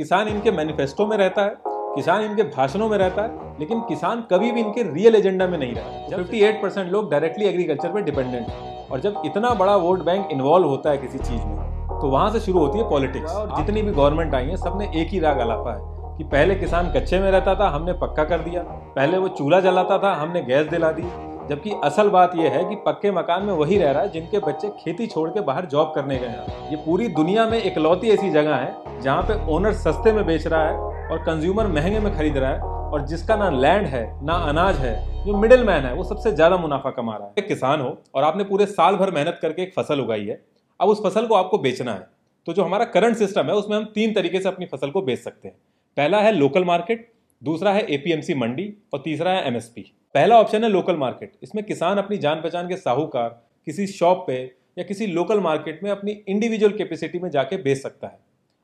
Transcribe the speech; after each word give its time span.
किसान 0.00 0.28
इनके 0.28 0.50
मैनिफेस्टो 0.50 1.06
में 1.06 1.16
रहता 1.16 1.42
है 1.42 1.56
किसान 1.94 2.22
इनके 2.24 2.42
भाषणों 2.50 2.88
में 2.88 2.96
रहता 2.98 3.22
है 3.22 3.58
लेकिन 3.60 3.80
किसान 3.80 4.20
कभी 4.30 4.50
भी 4.52 4.60
इनके 4.60 4.82
रियल 4.82 5.14
एजेंडा 5.16 5.46
में 5.46 5.58
नहीं 5.58 5.74
रहता। 5.74 6.16
फिफ्टी 6.16 6.40
एट 6.40 6.62
परसेंट 6.62 6.90
लोग 6.92 7.10
डायरेक्टली 7.10 7.46
एग्रीकल्चर 7.46 7.92
पे 7.92 8.02
डिपेंडेंट 8.02 8.48
हैं 8.48 8.86
और 8.88 9.00
जब 9.00 9.22
इतना 9.24 9.50
बड़ा 9.54 9.76
वोट 9.76 10.04
बैंक 10.04 10.28
इन्वॉल्व 10.32 10.68
होता 10.68 10.90
है 10.90 10.98
किसी 10.98 11.18
चीज़ 11.18 11.42
में 11.42 11.98
तो 12.00 12.08
वहाँ 12.08 12.30
से 12.30 12.40
शुरू 12.40 12.58
होती 12.58 12.78
है 12.78 12.88
पॉलिटिक्स 12.90 13.32
और 13.32 13.54
जितनी 13.56 13.82
भी 13.82 13.92
गवर्नमेंट 13.92 14.34
आई 14.34 14.46
है 14.46 14.56
सबने 14.56 14.90
एक 15.00 15.08
ही 15.08 15.18
राग 15.20 15.38
अलापा 15.38 15.74
है 15.74 16.16
कि 16.18 16.24
पहले 16.26 16.54
किसान 16.54 16.92
कच्चे 16.92 17.18
में 17.20 17.30
रहता 17.30 17.54
था 17.54 17.68
हमने 17.68 17.92
पक्का 17.92 18.24
कर 18.24 18.38
दिया। 18.38 18.62
पहले 18.96 19.18
वो 19.18 19.28
चूल्हा 19.28 19.60
जलाता 19.60 19.98
था 19.98 20.14
हमने 20.14 20.42
गैस 20.42 20.66
दिला 20.66 20.90
दी। 20.92 21.02
जबकि 21.48 21.70
असल 21.84 22.08
बात 22.08 22.36
यह 22.36 22.50
है 22.50 22.64
कि 22.64 22.74
पक्के 22.76 23.10
मकान 23.10 23.42
में 23.42 23.52
वही 23.54 23.78
रह 23.78 23.90
रहा 23.90 24.02
है 24.02 24.08
जिनके 24.08 24.38
बच्चे 24.38 24.68
खेती 24.80 25.06
छोड़ 25.06 25.28
के 25.30 25.40
बाहर 25.40 25.66
जॉब 25.66 25.92
करने 25.94 26.18
गए 26.18 26.26
हैं। 26.26 26.70
ये 26.70 26.76
पूरी 26.76 27.08
दुनिया 27.10 27.46
में 27.46 27.62
इकलौती 27.62 28.10
ऐसी 28.10 28.30
जगह 28.30 28.54
है 28.54 28.89
जहाँ 29.00 29.22
पे 29.22 29.34
ओनर 29.52 29.72
सस्ते 29.74 30.12
में 30.12 30.24
बेच 30.26 30.46
रहा 30.46 30.68
है 30.68 31.08
और 31.10 31.18
कंज्यूमर 31.24 31.66
महँगे 31.68 32.00
में 32.00 32.14
खरीद 32.16 32.36
रहा 32.36 32.50
है 32.50 32.78
और 32.90 33.06
जिसका 33.06 33.36
ना 33.36 33.48
लैंड 33.50 33.86
है, 33.86 34.04
ना 34.24 34.34
अनाज 34.48 34.76
है, 34.76 34.94
जो 35.24 35.36
मिडिल 35.36 35.64
मैन 35.64 35.84
है, 35.84 35.92
वो 35.94 36.04
सबसे 36.04 36.32
ज़्यादा 36.32 36.56
मुनाफा 36.56 36.90
कमा 36.90 37.16
रहा 37.16 37.26
है। 37.26 37.34
एक 37.38 37.48
किसान 37.48 37.80
हो 37.80 37.96
और 38.14 38.24
आपने 38.24 38.44
पूरे 38.44 38.66
साल 38.66 38.96
भर 38.96 39.10
मेहनत 39.10 39.38
करके 39.42 39.62
एक 39.62 39.72
फ़सल 39.74 40.00
उगाई 40.00 40.24
है, 40.24 40.40
अब 40.80 40.88
उस 40.88 41.02
फ़सल 41.04 41.26
को 41.26 41.34
आपको 41.34 41.58
बेचना 41.58 41.92
है। 41.92 42.06
तो 42.46 42.52
जो 42.52 42.64
हमारा 42.64 42.84
करंट 42.86 43.16
सिस्टम 43.16 43.46
है, 43.46 43.54
उसमें 43.54 43.76
हम 43.76 43.84
तीन 43.94 44.14
तरीके 44.14 44.40
से 44.40 44.48
अपनी 44.48 44.66
फ़सल 44.66 44.90
को 44.90 45.02
बेच 45.02 45.18
सकते 45.18 45.48
हैं। 45.48 45.56
पहला 45.96 46.20
है 46.20 46.32
लोकल 46.32 46.64
मार्केट 46.64 47.10
दूसरा 47.42 47.72
है 47.72 47.82
एपीएमसी 47.84 48.34
मंडी 48.34 48.72
और 48.94 49.00
तीसरा 49.00 49.32
है 49.32 49.46
एमएसपी 49.46 49.82
पहला 50.14 50.40
ऑप्शन 50.40 50.64
है 50.64 50.70
लोकल 50.70 50.96
मार्केट 50.96 51.32
इसमें 51.42 51.64
किसान 51.64 51.98
अपनी 51.98 52.16
जान 52.18 52.40
पहचान 52.40 52.68
के 52.68 52.76
साहूकार 52.76 53.28
किसी 53.66 53.86
शॉप 53.86 54.24
पे 54.26 54.40
या 54.78 54.84
किसी 54.84 55.06
लोकल 55.06 55.40
मार्केट 55.40 55.80
में 55.84 55.90
अपनी 55.90 56.12
इंडिविजुअल 56.28 56.72
कैपेसिटी 56.72 57.18
में 57.18 57.30
जाके 57.30 57.56
बेच 57.56 57.78
सकता 57.78 58.06
है। 58.06 58.18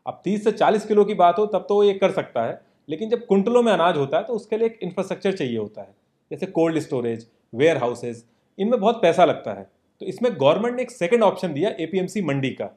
अब 0.07 0.21
30 0.25 0.45
से 0.45 0.53
40 0.53 0.85
किलो 0.87 1.05
की 1.05 1.15
बात 1.15 1.39
हो, 1.39 1.47
तब 1.47 1.67
तो 1.69 1.75
वो 1.75 1.85
ये 1.85 1.95
कर 1.95 2.11
सकता 2.13 2.45
है। 2.45 2.61
लेकिन 2.89 3.11
जब 3.11 3.25
कुंटलों 3.27 3.63
में 3.63 3.73
अनाज 3.73 3.97
होता 3.97 4.17
है 4.17 4.25
तो 4.25 4.33
उसके 4.33 4.57
लिए 4.57 4.67
एक 4.67 4.79
इंफ्रास्ट्रक्चर 4.83 5.33
चाहिए 5.33 5.57
होता 5.59 5.83
है। 5.83 5.95
जैसे 6.31 6.47
कोल्ड 6.49 6.79
स्टोरेज 6.79 7.27
वेयर 7.53 7.77
हाउसेज 7.77 8.25
इनमें 8.59 8.79
बहुत 8.81 9.01
पैसा 9.03 9.25
लगता 9.25 9.53
है। 9.53 9.67
तो 10.01 10.07
इसमें 10.07 10.33
गवर्नमेंट 10.33 10.77
ने 10.77 10.83
एक 10.83 10.91
सेकेंड 10.91 11.23
ऑप्शन 11.23 11.53
दिया 11.53 11.71
एपीएमसी 11.81 12.23
मंडी 12.23 12.51
का, 12.51 12.71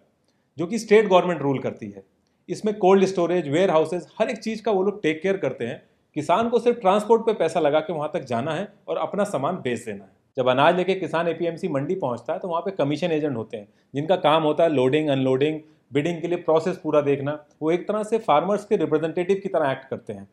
जो 0.57 0.67
कि 0.67 0.79
स्टेट 0.79 1.07
गवर्नमेंट 1.07 1.41
रूल 1.41 1.59
करती 1.59 1.89
है। 1.89 2.03
इसमें 2.49 2.73
कोल्ड 2.77 3.05
स्टोरेज 3.05 3.47
वेयर 3.47 3.71
हाउसेज 3.71 4.07
हर 4.19 4.29
एक 4.29 4.37
चीज़ 4.37 4.63
का 4.63 4.71
वो 4.71 4.83
लोग 4.83 5.01
टेक 5.03 5.21
केयर 5.21 5.37
करते 5.37 5.65
हैं। 5.65 5.81
किसान 6.15 6.49
को 6.49 6.59
सिर्फ़ 6.59 6.79
ट्रांसपोर्ट 6.79 7.25
पे 7.25 7.33
पैसा 7.33 7.59
लगा 7.59 7.79
के 7.79 7.93
वहाँ 7.93 8.09
तक 8.13 8.23
जाना 8.25 8.53
है 8.53 8.67
और 8.87 8.97
अपना 8.97 9.23
सामान 9.23 9.55
बेच 9.55 9.83
देना 9.85 10.03
है। 10.03 10.09
जब 10.37 10.47
अनाज 10.47 10.75
लेके 10.77 10.95
किसान 10.95 11.27
एपीएमसी 11.27 11.67
मंडी 11.67 11.95
पहुँचता 11.95 12.33
है 12.33 12.39
तो 12.39 12.47
वहाँ 12.47 12.61
पे 12.61 12.71
कमीशन 12.73 13.11
एजेंट 13.11 13.35
होते 13.37 13.57
हैं, 13.57 13.67
जिनका 13.93 14.15
काम 14.17 14.43
होता 14.43 14.63
है 14.63 14.69
लोडिंग 14.69 15.09
अनलोडिंग 15.09 15.59
बिडिंग 15.91 16.21
के 16.21 16.27
लिए 16.27 16.37
प्रोसेस 16.39 16.77
पूरा 16.77 17.01
देखना, 17.01 17.39
वो 17.61 17.71
एक 17.71 17.87
तरह 17.87 18.03
से 18.03 18.17
फार्मर्स 18.19 18.65
के 18.65 18.77
रिप्रेजेंटेटिव 18.77 19.39
की 19.43 19.49
तरह 19.49 19.71
एक्ट 19.71 19.89
करते 19.89 20.13
हैं। 20.13 20.27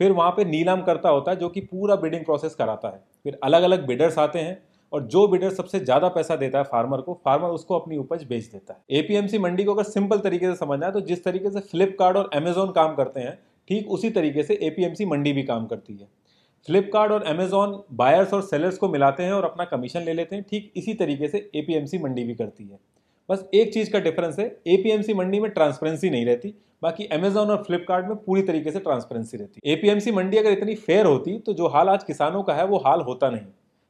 फिर 0.00 0.12
वहाँ 0.12 0.30
पे 0.30 0.44
नीलाम 0.44 0.82
करता 0.82 1.08
होता 1.08 1.30
है 1.30 1.36
जो 1.36 1.48
कि 1.48 1.60
पूरा 1.62 1.96
बिडिंग 1.96 2.24
प्रोसेस 2.24 2.54
कराता 2.54 2.88
है। 2.88 3.02
फिर 3.24 3.38
अलग 3.44 3.62
अलग 3.62 3.86
बिडर्स 3.86 4.18
आते 4.18 4.38
हैं 4.38 4.62
और 4.92 5.02
जो 5.04 5.26
बिडर 5.28 5.50
सबसे 5.50 5.78
ज़्यादा 5.80 6.08
पैसा 6.08 6.36
देता 6.36 6.58
है 6.58 6.64
फार्मर 6.64 7.00
को 7.00 7.14
फार्मर 7.24 7.48
उसको 7.50 7.78
अपनी 7.78 7.96
उपज 7.96 8.24
बेच 8.24 8.44
देता 8.44 8.74
है। 8.74 8.98
एपीएमसी 8.98 9.38
मंडी 9.38 9.64
को 9.64 9.74
अगर 9.74 9.82
सिंपल 9.84 10.18
तरीके 10.18 10.46
से 10.46 10.54
समझना 10.56 10.86
है 10.86 10.92
तो 10.92 11.00
जिस 11.02 11.24
तरीके 11.24 11.50
से 11.50 11.60
फ्लिपकार्ट 11.62 12.16
और 12.16 12.30
अमेजोन 12.34 12.72
काम 12.72 12.94
करते 12.94 13.20
हैं, 13.20 13.38
ठीक 13.68 13.90
उसी 13.90 14.10
तरीके 14.10 14.42
से 14.42 14.58
एपीएमसी 14.62 15.04
मंडी 15.06 15.32
भी 15.32 15.42
काम 15.44 15.66
करती 15.66 15.96
है। 15.96 16.08
फ्लिपकार्ट 16.68 17.12
और 17.12 17.22
अमेजोन 17.24 17.80
बायर्स 17.92 18.32
और 18.34 18.42
सेलर्स 18.42 18.78
को 18.78 18.88
मिलाते 18.88 19.22
हैं 19.22 19.32
और 19.32 19.44
अपना 19.44 19.64
कमीशन 19.66 20.02
ले 20.02 20.12
लेते 20.12 20.36
हैं, 20.36 20.44
ठीक 20.44 20.72
इसी 20.76 20.94
तरीके 20.94 21.28
से 21.28 21.50
एपीएमसी 21.54 21.98
मंडी 21.98 22.24
भी 22.24 22.34
करती 22.34 22.64
है। 22.64 22.78
बस 23.28 23.48
एक 23.54 23.72
चीज़ 23.74 23.90
का 23.90 23.98
डिफरेंस 23.98 24.38
है 24.38 24.44
एपीएमसी 24.66 25.14
मंडी 25.14 25.40
में 25.40 25.50
ट्रांसपेरेंसी 25.50 26.10
नहीं 26.10 26.26
रहती, 26.26 26.54
बाकी 26.82 27.06
अमेजोन 27.06 27.50
और 27.50 27.62
फ्लिपकार्ट 27.62 28.06
में 28.06 28.16
पूरी 28.16 28.42
तरीके 28.42 28.70
से 28.70 28.80
ट्रांसपेरेंसी 28.80 29.36
रहती 29.36 29.60
है। 29.64 29.72
एपीएमसी 29.72 30.12
मंडी 30.12 30.36
अगर 30.36 30.50
इतनी 30.50 30.74
फेयर 30.76 31.06
होती 31.06 31.38
तो 31.38 31.52
जो 31.52 31.68
हाल 31.68 31.88
आज 31.88 32.04
किसानों 32.04 32.42
का 32.42 32.54
है, 32.54 32.66
वो 32.66 32.78
हाल 32.78 33.00
होता 33.00 33.30
नहीं। 33.30 33.46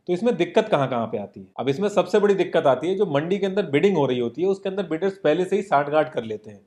तो 0.09 0.12
इसमें 0.12 0.34
दिक्कत 0.37 0.69
कहाँ 0.69 0.89
कहाँ 0.89 1.06
पे 1.06 1.19
आती 1.19 1.41
है? 1.41 1.47
अब 1.59 1.69
इसमें 1.69 1.88
सबसे 1.88 2.19
बड़ी 2.19 2.34
दिक्कत 2.34 2.66
आती 2.66 2.88
है, 2.88 2.94
जो 2.94 3.06
मंडी 3.06 3.38
के 3.38 3.47
अंदर 3.47 3.66
बिडिंग 3.66 3.97
हो 3.97 4.06
रही 4.06 4.19
होती 4.19 4.43
है, 4.43 4.49
उसके 4.49 4.69
अंदर 4.69 4.87
बिडर्स 4.87 5.19
पहले 5.25 5.44
से 5.44 5.56
ही 5.56 5.62
साठ 5.62 5.91
गांठ 5.91 6.12
कर 6.12 6.25
लेते 6.25 6.50
हैं। 6.50 6.60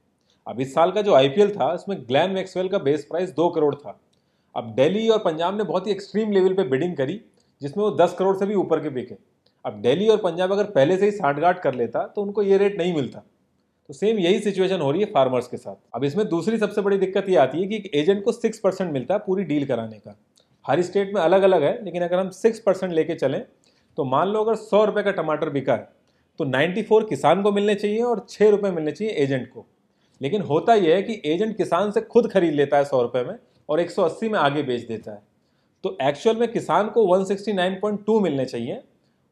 अब 0.48 0.60
इस 0.62 0.74
साल 0.74 0.92
का 0.92 1.02
जो 1.02 1.14
आईपीएल 1.14 1.52
था, 1.52 1.72
उसमें 1.74 1.98
ग्लैन 2.00 2.32
मैक्सवेल 2.32 2.68
का 2.68 2.78
बेस 2.80 3.06
प्राइस 3.06 3.30
दो 3.30 3.50
करोड़ 3.50 3.74
था। 3.76 4.00
अब 4.56 4.74
दिल्ली 4.76 5.08
और 5.10 5.20
पंजाब 5.20 5.58
ने 5.58 5.64
बहुत 5.64 5.88
ही 5.88 5.92
एक्सट्रीम 5.92 6.32
लेवल 6.32 6.54
पर 6.54 6.68
बिडिंग 6.68 6.96
करी, 6.98 7.20
जिसमें 7.62 7.84
वो 7.84 7.92
दस 7.96 8.16
करोड़ 8.20 8.36
से 8.38 8.46
भी 8.46 8.56
ऊपर 8.56 8.80
के 8.80 8.90
बिके। 8.90 9.16
अब 9.66 9.82
दिल्ली 9.82 10.08
और 10.08 10.18
पंजाब 10.18 10.52
अगर 10.52 10.64
पहले 10.72 10.98
से 10.98 11.06
ही 11.06 11.12
साठगांठ 11.12 11.60
कर 11.60 11.76
लेता 11.76 12.06
तो 12.06 12.22
उनको 12.22 12.44
ये 12.44 12.58
रेट 12.58 12.78
नहीं 12.78 12.94
मिलता। 12.94 13.20
तो 13.90 13.94
सेम 13.94 14.18
यही 14.20 14.40
सिचुएशन 14.40 14.82
हो 14.82 14.92
रही 14.92 15.02
है 15.02 15.12
फार्मर्स 15.14 15.48
के 15.48 15.58
साथ। 15.58 15.76
अब 15.96 16.04
इसमें 16.04 16.28
दूसरी 16.30 16.58
सबसे 16.58 16.82
बड़ी 16.82 16.98
दिक्कत 16.98 17.30
ये 17.30 17.36
आती 17.38 17.62
है 17.62 17.68
कि 17.70 17.90
एजेंट 17.94 18.24
को 18.24 18.32
सिक्स 18.32 18.60
परसेंट 18.60 18.92
मिलता 18.92 19.14
है 19.14 19.20
पूरी 19.20 19.44
डील 19.44 19.66
कराने 19.66 19.98
का। 19.98 20.16
हर 20.66 20.82
स्टेट 20.82 21.14
में 21.16 21.22
अलग 21.22 21.42
अलग 21.42 21.64
है, 21.64 21.84
लेकिन 21.86 22.04
अगर 22.04 22.20
हम 22.20 22.30
सिक्स 22.32 22.60
परसेंट 22.60 22.94
लेके 22.94 23.16
चलें 23.16 23.44
तो 23.98 24.04
मान 24.06 24.28
लो 24.28 24.44
अगर 24.44 24.56
सौ 24.58 24.84
रुपये 24.86 25.04
का 25.04 25.12
टमाटर 25.14 25.50
बिका 25.50 25.74
है 25.74 25.88
तो 26.40 26.46
नाइन्टी 26.46 26.82
फोर 26.84 27.06
किसान 27.06 27.42
को 27.42 27.52
मिलने 27.52 27.76
चाहिए 27.76 28.02
और 28.02 28.26
छः 28.30 28.50
रुपये 28.50 28.72
मिलने 28.72 28.92
चाहिए 28.92 29.14
एजेंट 29.16 29.48
को। 29.48 29.66
लेकिन 30.22 30.42
होता 30.42 30.74
यह 30.76 30.96
है 30.96 31.02
कि 31.04 31.22
एजेंट 31.26 31.56
किसान 31.58 31.92
से 31.92 32.02
खुद 32.04 32.30
खरीद 32.32 32.54
लेता 32.54 32.78
है 32.78 32.86
सौ 32.86 33.02
रुपये 33.02 33.24
में 33.24 33.36
और 33.70 33.80
एक 33.80 33.92
सौ 33.92 34.04
अस्सी 34.04 34.30
में 34.30 34.38
आगे 34.40 34.64
बेच 34.64 34.88
देता 34.88 35.12
है। 35.12 35.22
तो 35.84 35.98
एक्चुअल 36.02 36.36
में 36.36 36.48
किसान 36.48 36.90
को 36.90 37.06
one 37.08 37.24
sixty 37.24 37.54
nine 37.54 37.80
point 37.82 38.06
two 38.06 38.20
मिलने 38.20 38.46
चाहिए 38.46 38.82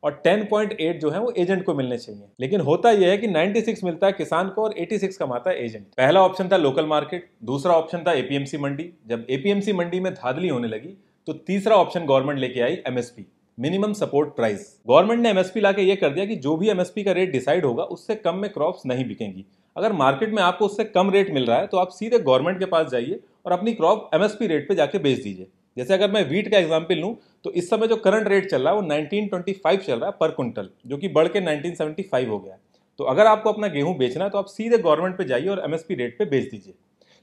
और 0.08 0.22
10.8 0.26 1.00
जो 1.00 1.10
है 1.10 1.20
वो 1.20 1.32
एजेंट 1.38 1.64
को 1.64 1.74
मिलने 1.74 1.98
चाहिए। 1.98 2.22
लेकिन 2.40 2.62
होता 2.62 2.92
यह 2.92 3.10
है 3.10 3.18
कि 3.18 3.28
96 3.28 3.84
मिलता 3.84 4.08
है 4.08 4.14
किसान 4.14 4.50
को 4.50 4.64
और 4.64 4.74
86 4.80 5.18
कमाता 5.18 5.50
है 5.50 5.66
एजेंट 5.66 5.86
पहला 5.98 6.22
ऑप्शन 6.22 6.50
था 6.52 6.58
लोकल 6.58 6.86
मार्केट 6.86 7.30
दूसरा 7.46 7.74
ऑप्शन 7.74 8.04
था 8.08 8.14
एपीएमसी 8.16 8.58
मंडी। 8.58 8.90
जब 9.08 9.26
एपीएमसी 9.30 9.74
मंडी 9.74 10.00
में 10.00 10.14
धाधली 10.14 10.48
होने 10.48 10.68
लगी 10.68 10.94
तो 11.28 11.34
तीसरा 11.34 11.76
ऑप्शन 11.76 12.06
गवर्नमेंट 12.06 12.40
लेके 12.40 12.62
आई 12.62 12.78
MSP 12.88 13.26
minimum 13.58 13.94
support 13.96 14.30
price 14.36 14.66
government 14.88 15.22
ने 15.22 15.30
एमएसपी 15.30 15.60
लाके 15.60 15.82
ये 15.82 15.96
कर 15.96 16.10
दिया 16.10 16.26
कि 16.26 16.36
जो 16.38 16.56
भी 16.58 16.70
एमएसपी 16.70 17.04
का 17.04 17.12
रेट 17.12 17.32
डिसाइड 17.32 17.66
होगा, 17.66 17.84
उससे 17.86 18.16
कम 18.18 18.36
में 18.36 18.50
क्रॉप्स 18.50 18.86
नहीं 18.86 19.06
बिकेंगी। 19.06 19.46
अगर 19.76 19.94
मार्केट 19.96 20.34
में 20.34 20.42
आपको 20.44 20.66
उससे 20.66 20.84
कम 20.86 21.10
रेट 21.12 21.34
मिल 21.34 21.46
रहा 21.46 21.58
है 21.58 21.68
तो 21.68 21.78
आप 21.78 21.90
सीधे 21.92 22.20
गवर्नमेंट 22.22 22.60
के 22.60 22.66
पास 22.68 22.90
जाइए 22.92 23.20
और 23.46 23.52
अपनी 23.52 23.74
क्रॉप 23.74 24.10
एमएसपी 24.14 24.48
रेट 24.48 24.68
पे 24.70 24.76
जाके 24.76 25.00
बेच 25.00 25.24
दीजिए। 25.24 25.48
जैसे 25.78 25.94
अगर 25.94 26.12
मैं 26.12 26.24
वीट 26.30 26.52
का 26.52 26.58
एग्ज़ाम्पल 26.58 26.98
लूँ 26.98 27.16
तो 27.44 27.52
इस 27.54 27.70
समय 27.70 27.88
जो 27.88 27.96
करंट 27.98 28.28
रेट 28.28 28.50
चल 28.52 28.62
रहा 28.62 28.74
है, 28.74 28.80
वो 28.80 28.88
1925 28.88 29.78
चल 29.80 30.00
रहा 30.00 30.06
है 30.06 30.16
पर 30.20 30.32
क्विंटल 30.32 30.70
जो 30.88 30.98
कि 30.98 31.08
बढ़ 31.10 31.28
के 31.28 31.42
1975 31.42 32.28
हो 32.28 32.40
गया 32.40 32.58
तो 33.00 33.04
अगर 33.06 33.26
आपको 33.28 33.52
अपना 33.52 33.68
गेहूँ 33.70 33.98
बेचना 33.98 34.24
है 34.24 34.30
तो 34.30 34.38
आप 34.38 34.46
सीधे 34.48 34.78
गवर्नमेंट 34.78 35.18
पे 35.18 35.26
जाइए 35.26 35.48
और 35.48 35.62
एमएसपी 35.66 35.96
रेट 35.96 36.18
पे 36.20 36.26
बेच 36.28 36.50
दीजिए। 36.52 36.74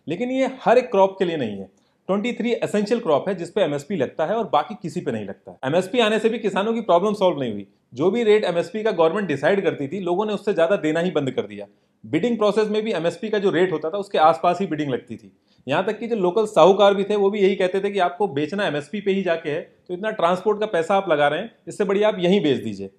लेकिन 0.06 0.30
ये 0.30 0.50
हर 0.62 0.78
एक 0.78 0.90
क्रॉप 0.90 1.16
के 1.18 1.24
लिए 1.24 1.36
नहीं 1.36 1.58
है। 1.58 1.68
23 2.08 2.52
एसेंशियल 2.54 3.00
क्रॉप 3.00 3.28
है 3.28 3.34
जिसपे 3.34 3.62
एमएसपी 3.62 3.96
लगता 3.96 4.26
है 4.26 4.34
और 4.34 4.48
बाकी 4.48 4.74
किसी 4.82 5.00
पे 5.00 5.12
नहीं 5.12 5.24
लगता 5.24 5.50
है। 5.50 5.58
एमएसपी 5.64 6.00
आने 6.00 6.18
से 6.18 6.28
भी 6.28 6.38
किसानों 6.38 6.72
की 6.74 6.80
प्रॉब्लम 6.82 7.14
सॉल्व 7.14 7.40
नहीं 7.40 7.52
हुई। 7.52 7.66
जो 7.92 8.10
भी 8.10 8.22
रेट 8.24 8.44
एमएसपी 8.44 8.82
का 8.82 8.90
गवर्नमेंट 8.92 9.28
डिसाइड 9.28 9.62
करती 9.64 9.88
थी, 9.88 10.00
लोगों 10.00 10.26
ने 10.26 10.32
उससे 10.32 10.52
ज़्यादा 10.52 10.76
देना 10.78 11.00
ही 11.00 11.10
बंद 11.10 11.30
कर 11.30 11.46
दिया। 11.46 11.66
बिडिंग 12.04 12.36
प्रोसेस 12.38 12.68
में 12.68 12.82
भी 12.82 12.92
एमएसपी 12.92 13.28
का 13.30 13.38
जो 13.38 13.50
रेट 13.50 13.72
होता 13.72 13.90
था, 13.90 13.98
उसके 13.98 14.18
आसपास 14.20 14.60
ही 14.60 14.66
बिडिंग 14.66 14.90
लगती 14.90 15.16
थी। 15.16 15.32
यहाँ 15.66 15.84
तक 15.86 15.98
कि 15.98 16.06
जो 16.06 16.16
लोकल 16.16 16.46
साहूकार 16.46 16.94
भी 16.94 17.04
थे, 17.04 17.16
वो 17.16 17.30
भी 17.30 17.40
यही 17.40 17.54
कहते 17.56 17.80
थे 17.80 17.90
कि 17.90 17.98
आपको 18.00 18.26
बेचना 18.30 18.66
एमएसपी 18.66 19.00
पे 19.00 19.12
ही 19.12 19.22
जाके 19.22 19.50
है 19.50 19.60
तो 19.88 19.94
इतना 19.94 20.10
ट्रांसपोर्ट 20.12 20.60
का 20.60 20.66
पैसा 20.68 20.96
आप 20.96 21.08
लगा 21.08 21.28
रहे 21.28 21.40
हैं, 21.40 21.50
इससे 21.68 21.84
बढ़िया 21.84 22.08
आप 22.08 22.18
यहीं 22.18 22.42
बेच 22.42 22.62
दीजिए। 22.64 22.90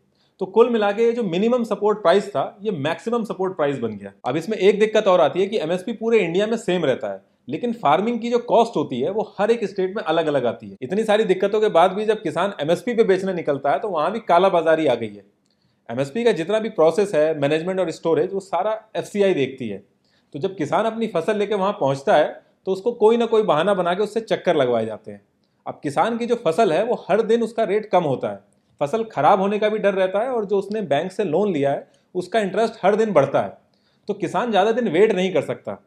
तो 0.42 0.46
कुल 0.48 0.70
मिला 0.70 0.92
के 0.92 1.12
जो 1.12 1.24
मिनिमम 1.24 1.64
सपोर्ट 1.64 2.02
प्राइस 2.02 2.28
था, 2.30 2.58
ये 2.62 2.72
मैक्सिमम 2.72 3.24
सपोर्ट 3.24 3.56
प्राइस 3.56 3.78
बन 3.80 3.92
गया। 3.92 4.12
अब 4.26 4.38
इसमें 4.38 4.58
एक 4.58 4.80
दिक्कत 4.80 5.08
और 5.08 5.22
आती 5.22 5.40
है 5.40 5.46
कि 5.48 5.58
एमएसपी 5.60 5.94
पूरे 5.94 6.20
इंडिया 6.20 6.48
में 6.48 6.58
सेम 6.58 6.86
रहता 6.86 7.12
है, 7.14 7.22
लेकिन 7.48 7.74
फ़ार्मिंग 7.74 8.20
की 8.20 8.30
जो 8.30 8.40
कॉस्ट 8.42 8.76
होती 8.76 9.00
है, 9.02 9.10
वो 9.12 9.34
हर 9.40 9.52
एक 9.52 9.64
स्टेट 9.66 9.96
में 9.96 10.04
अलग 10.04 10.28
अलग 10.28 10.46
आती 10.46 10.70
है। 10.70 10.78
इतनी 10.82 11.04
सारी 11.04 11.24
दिक्कतों 11.26 11.62
के 11.62 11.70
बाद 11.70 11.92
भी 11.92 12.06
जब 12.06 12.22
किसान 12.22 12.54
एमएसपी 12.62 12.94
पे 12.94 13.04
बेचने 13.04 13.34
निकलता 13.34 13.72
है 13.72 13.80
तो 13.80 13.90
वहाँ 13.90 14.12
भी 14.12 14.20
काला 14.22 14.50
बाजारी 14.50 14.88
आ 14.88 14.96
गई 14.96 15.08
है। 15.08 15.26
एमएसपी 15.90 16.24
का 16.24 16.32
जितना 16.34 16.60
भी 16.60 16.70
प्रोसेस 16.72 17.14
है 17.16 17.40
मैनेजमेंट 17.40 17.80
और 17.80 17.92
स्टोरेज 17.92 18.34
वो 18.34 18.40
सारा 18.42 18.80
एफसीआई 18.96 19.34
देखती 19.34 19.68
है। 19.70 19.84
तो 20.34 20.40
जब 20.40 20.56
किसान 20.56 20.86
अपनी 20.86 21.08
फ़सल 21.08 21.38
लेके 21.38 21.56
वहाँ 21.56 21.72
पहुँचता 21.74 22.16
है 22.16 22.45
तो 22.68 22.72
उसको 22.72 22.92
कोई 22.92 23.18
ना 23.18 23.26
कोई 23.26 23.44
बहाना 23.44 23.74
बना 23.74 23.94
के 23.94 24.04
उससे 24.04 24.20
चक्कर 24.22 24.56
लगवाए 24.56 24.86
जाते 24.86 25.12
हैं। 25.12 25.22
अब 25.66 25.80
किसान 25.84 26.18
की 26.18 26.26
जो 26.26 26.36
फ़सल 26.36 26.74
है, 26.74 26.84
वो 26.86 27.06
हर 27.10 27.22
दिन 27.22 27.44
उसका 27.44 27.64
रेट 27.64 27.86
कम 27.86 28.04
होता 28.04 28.30
है। 28.30 28.40
फ़सल 28.82 29.04
खराब 29.04 29.42
होने 29.42 29.60
का 29.60 29.70
भी 29.70 29.78
डर 29.78 29.94
रहता 29.94 30.20
है 30.20 30.30
और 30.30 30.46
जो 30.46 30.58
उसने 30.58 30.82
बैंक 30.84 31.12
से 31.12 31.24
लोन 31.24 31.54
लिया 31.54 31.72
है, 31.72 31.88
उसका 32.16 32.40
इंटरेस्ट 32.40 32.80
हर 32.84 32.96
दिन 32.96 33.12
बढ़ता 33.14 33.42
है। 33.42 33.58
तो 34.08 34.14
किसान 34.14 34.52
ज़्यादा 34.52 34.72
दिन 34.72 34.88
वेट 34.88 35.12
नहीं 35.12 35.34
कर 35.34 35.42
सकता। 35.42 35.78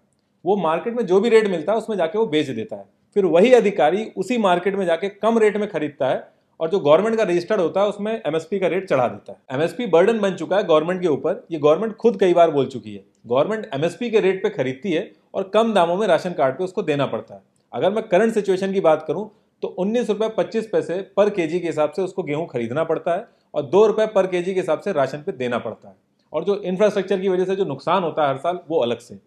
वो 0.44 0.56
मार्केट 0.56 0.94
में 0.94 1.04
जो 1.06 1.20
भी 1.20 1.28
रेट 1.28 1.46
मिलता 1.46 1.72
है, 1.72 1.78
उसमें 1.78 1.96
जाके 1.96 2.18
वो 2.18 2.26
बेच 2.26 2.48
देता 2.48 2.76
है। 2.76 2.84
फिर 3.16 3.24
वही 3.26 3.52
अधिकारी 3.52 4.04
उसी 4.16 4.38
मार्केट 4.38 4.74
में 4.74 4.84
जाके 4.86 5.08
कम 5.08 5.38
रेट 5.38 5.56
में 5.56 5.68
खरीदता 5.68 6.08
है 6.08 6.26
और 6.60 6.70
जो 6.70 6.78
गवर्नमेंट 6.80 7.16
का 7.16 7.22
रजिस्टर्ड 7.22 7.60
होता 7.60 7.80
है, 7.80 7.88
उसमें 7.88 8.12
एमएसपी 8.16 8.58
का 8.58 8.66
रेट 8.66 8.88
चढ़ा 8.88 9.06
देता 9.08 9.32
है। 9.32 9.58
एमएसपी 9.58 9.86
बर्डन 9.86 10.18
बन 10.18 10.34
चुका 10.34 10.56
है 10.56 10.64
गवर्नमेंट 10.64 11.00
के 11.02 11.08
ऊपर। 11.08 11.46
ये 11.50 11.58
गवर्नमेंट 11.58 11.94
खुद 11.96 12.18
कई 12.20 12.34
बार 12.34 12.50
बोल 12.50 12.66
चुकी 12.66 12.94
है। 12.94 13.04
गवर्नमेंट 13.26 13.70
एमएसपी 13.74 14.10
के 14.10 14.20
रेट 14.20 14.42
पे 14.42 14.50
खरीदती 14.50 14.92
है 14.92 15.10
और 15.34 15.50
कम 15.54 15.72
दामों 15.74 15.96
में 15.96 16.06
राशन 16.06 16.32
कार्ड 16.32 16.58
पे 16.58 16.64
उसको 16.64 16.82
देना 16.82 17.06
पड़ता 17.06 17.34
है। 17.34 17.42
अगर 17.72 17.90
मैं 17.90 18.06
करंट 18.08 18.34
सिचुएशन 18.34 18.72
की 18.72 18.80
बात 18.80 19.04
करूँ 19.08 19.30
तो 19.62 19.68
उन्नीस 19.78 20.08
रुपये 20.08 20.28
पच्चीस 20.28 20.68
पैसे 20.68 21.00
पर 21.16 21.30
के 21.30 21.46
के 21.48 21.56
हिसाब 21.58 21.92
से 21.92 22.02
उसको 22.02 22.22
गेहूँ 22.22 22.46
खरीदना 22.46 22.84
पड़ता 22.84 23.14
है 23.14 23.26
और 23.54 23.62
दो 23.64 23.86
रुपये 23.86 24.06
पर 24.06 24.26
के 24.26 24.42
के 24.42 24.52
हिसाब 24.52 24.80
से 24.80 24.92
राशन 24.92 25.18
पे 25.18 25.32
देना 25.34 25.58
पड़ता 25.58 25.88
है। 25.88 25.94
और 26.32 26.44
जो 26.44 26.56
इंफ्रास्ट्रक्चर 26.62 27.20
की 27.20 27.28
वजह 27.28 27.44
से 27.44 27.56
जो 27.56 27.64
नुकसान 27.64 28.02
होता 28.02 28.22
है 28.22 28.28
हर 28.28 28.36
साल, 28.36 28.58
वो 28.68 28.78
अलग 28.78 28.98
से। 28.98 29.18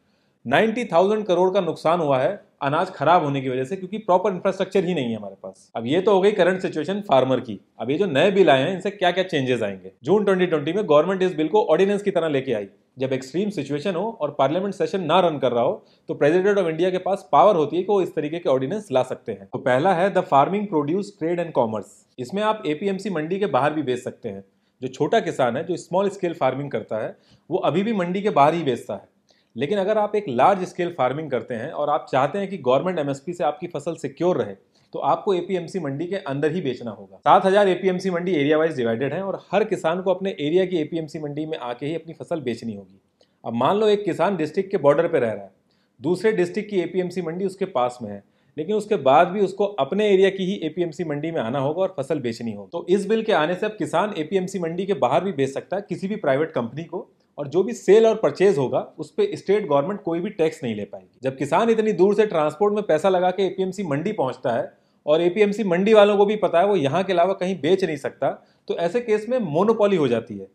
नाइन्टी 0.46 0.86
थाउज़ेंड 0.86 1.26
करोड़ 1.26 1.50
का 1.54 1.62
नुकसान 1.62 2.00
हुआ 2.00 2.20
है 2.20 2.34
अनाज 2.62 2.90
खराब 2.92 3.24
होने 3.24 3.42
की 3.42 3.50
वजह 3.50 3.64
से, 3.64 3.76
क्योंकि 3.76 3.98
प्रॉपर 4.00 4.32
इंफ्रास्ट्रक्चर 4.32 4.86
ही 4.86 4.94
नहीं 4.94 5.10
है 5.10 5.16
हमारे 5.16 5.36
पास। 5.44 5.72
अब 5.76 5.86
ये 5.86 6.02
तो 6.02 6.14
हो 6.14 6.22
गई 6.22 6.32
करंट 6.32 6.62
सिचुएशन 6.62 7.02
फार्मर 7.02 7.40
की। 7.40 7.60
अब 7.80 7.90
ये 7.92 7.98
जो 7.98 8.06
नए 8.08 8.32
बिल 8.32 8.50
आए 8.50 8.62
हैं, 8.62 8.74
इनसे 8.74 8.90
क्या 8.92 9.12
क्या 9.12 9.24
चेंजेस 9.24 9.64
आएँगे 9.64 9.92
जून 10.04 10.26
2020 10.26 10.76
में 10.76 10.84
गवर्नमेंट 10.84 11.24
इस 11.24 11.36
बिल 11.36 11.48
को 11.48 11.64
ऑर्डिनेंस 11.66 12.02
की 12.02 12.12
तरह 12.12 12.30
लेके 12.30 12.54
आई। 12.54 12.68
जब 13.00 13.14
एक्सट्रीम 13.14 13.50
सिचुएशन 13.50 13.96
हो 13.96 14.06
और 14.22 14.36
पार्लियामेंट 14.40 14.74
सेशन 14.74 15.04
ना 15.04 15.20
रन 15.20 15.38
कर 15.40 15.52
रहा 15.52 15.64
हो 15.64 15.84
तो 16.10 16.14
प्रेसिडेंट 16.14 16.58
ऑफ़ 16.58 16.68
इंडिया 16.68 16.90
के 16.90 16.98
पास 17.00 17.28
पावर 17.32 17.56
होती 17.56 17.78
है 17.78 17.84
कि 17.84 17.92
वो 17.92 18.02
इस 18.02 18.14
तरीके 18.16 18.40
के 18.40 18.50
ऑर्डिनेंस 18.50 18.88
ला 18.92 19.04
सकते 19.04 19.32
हैं। 19.32 19.46
तो 19.46 19.60
पहला 19.60 19.94
है 19.94 20.10
the 20.14 20.22
farming 20.22 20.68
produce 20.68 21.16
trade 21.20 21.40
and 21.40 21.52
commerce 21.52 21.96
इसमें 22.20 22.42
आप 22.44 22.64
एपीएमसी 22.68 23.10
मंडी 23.10 23.40
के 23.40 23.46
बाहर 23.48 23.74
भी 23.74 23.84
बेच 23.84 24.00
सकते 24.00 24.30
हैं। 24.30 24.44
जो 24.82 24.88
छोटा 24.88 25.20
किसान 25.20 25.58
है, 25.58 25.64
जो 25.64 25.76
स्मॉल 25.78 26.10
स्केल 26.10 26.34
फ़ार्मिंग 26.34 26.70
करता 26.72 26.98
है, 26.98 27.16
वो 27.50 27.58
अभी 27.60 27.84
भी 27.84 27.94
मंडी 27.94 28.22
के 28.22 28.30
बाहर 28.30 28.54
ही 28.54 28.64
बेचता 28.64 28.94
है। 28.94 29.10
लेकिन 29.56 29.80
अगर 29.80 29.98
आप 29.98 30.16
एक 30.16 30.26
लार्ज 30.30 30.64
स्केल 30.66 30.94
फ़ार्मिंग 30.98 31.30
करते 31.32 31.56
हैं 31.56 31.72
और 31.72 31.90
आप 31.90 32.06
चाहते 32.12 32.40
हैं 32.40 32.50
कि 32.50 32.58
गवर्नमेंट 32.60 33.00
एमएसपी 33.00 33.34
से 33.34 33.44
आपकी 33.44 33.68
फ़सल 33.68 33.96
सिक्योर 33.98 34.38
रहे 34.38 34.56
तो 34.94 35.00
आपको 35.02 35.34
एपीएमसी 35.34 35.80
मंडी 35.80 36.06
के 36.08 36.16
अंदर 36.16 36.52
ही 36.52 36.62
बेचना 36.62 36.92
होगा। 36.92 37.18
सात 37.18 37.46
हज़ार 37.46 37.68
APMC 37.70 38.10
mandi 38.10 38.32
area 38.34 38.58
wise 38.58 38.76
divided 38.76 39.14
है 39.14 39.22
और 39.24 39.40
हर 39.52 39.64
किसान 39.66 40.02
को 40.02 40.14
अपने 40.14 40.36
एरिया 40.40 40.66
की 40.66 40.78
एपीएमसी 40.78 41.20
मंडी 41.20 41.46
में 41.46 41.58
आके 41.60 41.86
ही 41.86 41.96
अपनी 41.96 42.14
फ़सल 42.14 42.42
बेचनी 42.42 42.74
होगी। 42.74 43.00
अब 43.44 43.54
मान 43.56 43.78
लो 43.78 43.88
एक 43.90 44.04
किसान 44.06 44.38
डिस्ट्रिक्ट 44.38 44.72
के 44.72 44.78
बॉर्डर 44.80 45.08
पर 45.08 45.20
रह 45.20 45.32
रहा 45.32 45.44
है, 45.44 45.52
दूसरे 46.00 46.32
डिस्ट्रिक्ट 46.32 46.70
की 46.70 46.80
एपीएमसी 46.80 47.22
मंडी 47.22 47.46
उसके 47.46 47.66
पास 47.68 47.98
में 48.02 48.10
है, 48.12 48.24
लेकिन 48.58 48.76
उसके 48.76 48.96
बाद 48.98 49.28
भी 49.28 49.42
उसको 49.42 49.66
अपने 49.80 50.10
एरिया 50.10 50.30
की 50.30 50.46
ही 50.46 50.60
एपीएमसी 50.64 51.04
मंडी 51.04 51.32
में 51.32 51.40
आना 51.42 51.60
होगा 51.60 51.82
और 51.82 51.94
फ़सल 51.98 52.20
बेचनी 52.20 52.54
होगी। 52.54 52.70
तो 52.72 52.86
इस 52.90 53.08
बिल 53.08 53.24
के 53.24 53.34
आने 53.34 53.56
से 53.56 53.66
अब 53.66 53.76
किसान 53.78 54.14
एपीएमसी 54.18 54.60
मंडी 54.60 54.86
के 54.86 54.94
बाहर 54.96 55.24
भी 55.24 55.32
बेच 55.34 55.50
सकता 55.50 55.76
है 55.76 55.86
किसी 55.90 56.08
भी 56.08 56.16
प्राइवेट 56.18 56.52
कंपनी 56.52 56.84
को। 56.84 57.08
और 57.38 57.48
जो 57.48 57.64
भी 57.64 57.74
सेल 57.74 58.06
और 58.08 58.16
परचेज 58.16 58.58
होगा, 58.58 58.80
उस 59.00 59.12
पर 59.12 59.36
स्टेट 59.36 59.68
गवर्नमेंट 59.68 60.02
कोई 60.04 60.20
भी 60.20 60.30
टैक्स 60.32 60.64
नहीं 60.64 60.76
ले 60.76 60.86
पाएगी। 60.86 61.20
जब 61.24 61.38
किसान 61.38 61.70
इतनी 61.70 61.92
दूर 61.94 62.16
से 62.16 62.26
ट्रांसपोर्ट 62.26 62.74
में 62.76 62.84
पैसा 62.84 63.10
लगा 63.10 63.32
के 63.32 63.44
एपीएमसी 63.44 63.84
मंडी 63.84 64.12
पहुँचता 64.14 64.54
है 64.54 64.72
और 65.06 65.22
एपीएमसी 65.22 65.64
मंडी 65.64 65.94
वालों 65.94 66.18
को 66.18 66.26
भी 66.26 66.36
पता 66.38 66.60
है, 66.60 66.68
वो 66.68 66.76
यहाँ 66.76 67.04
के 67.04 67.14
अलावा 67.14 67.34
कहीं 67.34 67.60
बेच 67.62 67.84
नहीं 67.84 67.98
सकता 67.98 68.32
तो 68.68 68.78
ऐसे 68.78 69.02
केस 69.02 69.26
में 69.30 69.38
मोनोपॉली 69.42 69.98
हो 69.98 70.08
जाती 70.08 70.38
है 70.38 70.48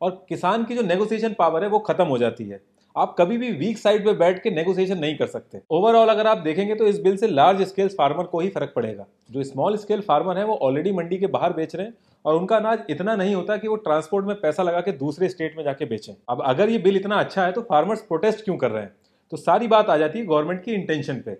और 0.00 0.24
किसान 0.28 0.64
की 0.64 0.74
जो 0.74 0.82
नेगोशिएशन 0.82 1.34
पावर 1.38 1.62
है, 1.62 1.68
वो 1.68 1.78
खत्म 1.80 2.04
हो 2.04 2.18
जाती 2.18 2.44
है। 2.44 2.60
आप 2.96 3.14
कभी 3.18 3.36
भी 3.38 3.50
वीक 3.52 3.78
साइड 3.78 4.04
पे 4.04 4.12
बैठ 4.12 4.38
के 4.42 4.50
नेगोशिएशन 4.50 4.98
नहीं 4.98 5.16
कर 5.16 5.26
सकते। 5.26 5.60
ओवरऑल 5.70 6.08
अगर 6.08 6.26
आप 6.26 6.38
देखेंगे 6.38 6.74
तो 6.74 6.86
इस 6.86 7.00
बिल 7.00 7.16
से 7.16 7.28
लार्ज 7.28 7.62
स्केल 7.62 7.88
फार्मर 7.90 8.24
को 8.24 8.40
ही 8.40 8.48
फ़र्क 8.48 8.72
पड़ेगा। 8.76 9.06
जो 9.30 9.42
स्मॉल 9.44 9.76
स्केल 9.76 10.00
फार्मर 10.00 10.38
है, 10.38 10.44
वो 10.44 10.54
ऑलरेडी 10.56 10.92
मंडी 10.92 11.16
के 11.18 11.26
बाहर 11.28 11.52
बेच 11.52 11.74
रहे 11.76 11.86
हैं 11.86 11.94
और 12.24 12.34
उनका 12.34 12.56
अनाज 12.56 12.84
इतना 12.90 13.16
नहीं 13.16 13.34
होता 13.34 13.56
कि 13.56 13.68
वो 13.68 13.76
ट्रांसपोर्ट 13.78 14.26
में 14.26 14.34
पैसा 14.40 14.62
लगा 14.62 14.80
के 14.80 14.92
दूसरे 14.92 15.28
स्टेट 15.28 15.56
में 15.56 15.64
जाके 15.64 15.84
बेचें। 15.84 16.12
अब 16.28 16.42
अगर 16.44 16.70
ये 16.70 16.78
बिल 16.78 16.96
इतना 16.96 17.16
अच्छा 17.16 17.44
है 17.44 17.52
तो 17.52 17.60
फार्मर्स 17.62 18.02
प्रोटेस्ट 18.02 18.44
क्यों 18.44 18.56
कर 18.56 18.70
रहे 18.70 18.82
हैं? 18.82 18.94
तो 19.32 19.36
सारी 19.36 19.68
बात 19.68 19.90
आ 19.90 19.96
जाती 19.96 20.18
है 20.18 20.24
गवर्नमेंट 20.26 20.62
की 20.64 20.72
इंटेंशन 20.72 21.16
पे। 21.16 21.34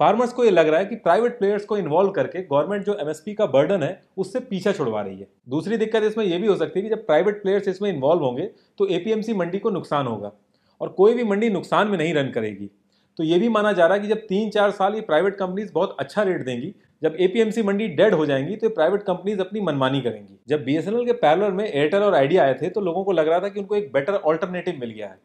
फार्मर्स 0.00 0.32
को 0.32 0.44
ये 0.44 0.50
लग 0.50 0.68
रहा 0.68 0.78
है 0.80 0.86
कि 0.86 0.96
प्राइवेट 0.96 1.38
प्लेयर्स 1.38 1.64
को 1.64 1.76
इन्वॉल्व 1.78 2.10
करके 2.10 2.42
गवर्नमेंट 2.44 2.84
जो 2.84 2.94
एमएसपी 3.00 3.34
का 3.34 3.46
बर्डन 3.48 3.82
है, 3.82 4.00
उससे 4.16 4.40
पीछा 4.40 4.72
छुड़वा 4.72 5.02
रही 5.02 5.18
है। 5.18 5.26
दूसरी 5.48 5.76
दिक्कत 5.76 6.02
इसमें 6.02 6.24
यह 6.24 6.38
भी 6.38 6.46
हो 6.46 6.56
सकती 6.56 6.80
है 6.80 6.82
कि 6.82 6.94
जब 6.94 7.04
प्राइवेट 7.06 7.42
प्लेयर्स 7.42 7.68
इसमें 7.68 7.90
इन्वॉल्व 7.90 8.24
होंगे 8.24 8.48
तो 8.78 8.86
एपीएमसी 8.88 9.34
मंडी 9.34 9.58
को 9.58 9.70
नुकसान 9.70 10.06
होगा। 10.06 10.32
और 10.80 10.88
कोई 10.88 11.14
भी 11.14 11.24
मंडी 11.24 11.50
नुकसान 11.50 11.88
में 11.88 11.98
नहीं 11.98 12.14
रन 12.14 12.30
करेगी। 12.30 12.70
तो 13.18 13.24
ये 13.24 13.38
भी 13.38 13.48
माना 13.48 13.72
जा 13.72 13.86
रहा 13.86 13.96
है 13.96 14.02
कि 14.02 14.08
जब 14.08 14.18
तीन 14.18 14.48
चार 14.50 14.70
साल 14.70 14.94
ये 14.94 15.00
प्राइवेट 15.00 15.36
कंपनीज़ 15.36 15.72
बहुत 15.72 15.96
अच्छा 16.00 16.22
रेट 16.22 16.44
देंगी, 16.44 16.72
जब 17.02 17.16
एपीएमसी 17.20 17.62
मंडी 17.62 17.86
डेड 17.88 18.14
हो 18.14 18.26
जाएँगी 18.26 18.56
तो 18.56 18.68
प्राइवेट 18.68 19.02
कंपनीज़ 19.02 19.40
अपनी 19.40 19.60
मनमानी 19.60 20.00
करेंगी। 20.00 20.38
जब 20.48 20.64
बीएसएनएल 20.64 21.04
के 21.06 21.12
पैरलर 21.12 21.50
में 21.50 21.64
एयरटेल 21.64 22.02
और 22.02 22.14
आइडिया 22.14 22.44
आए 22.44 22.54
थे 22.54 22.68
तो 22.68 22.80
लोगों 22.80 23.04
को 23.04 23.12
लग 23.12 23.28
रहा 23.28 23.40
था 23.40 23.48
कि 23.48 23.60
उनको 23.60 23.76
एक 23.76 23.92
बेटर 23.92 24.14
ऑल्टरनेटिव 24.14 24.78
मिल 24.80 24.90
गया 24.90 25.06
है। 25.06 25.18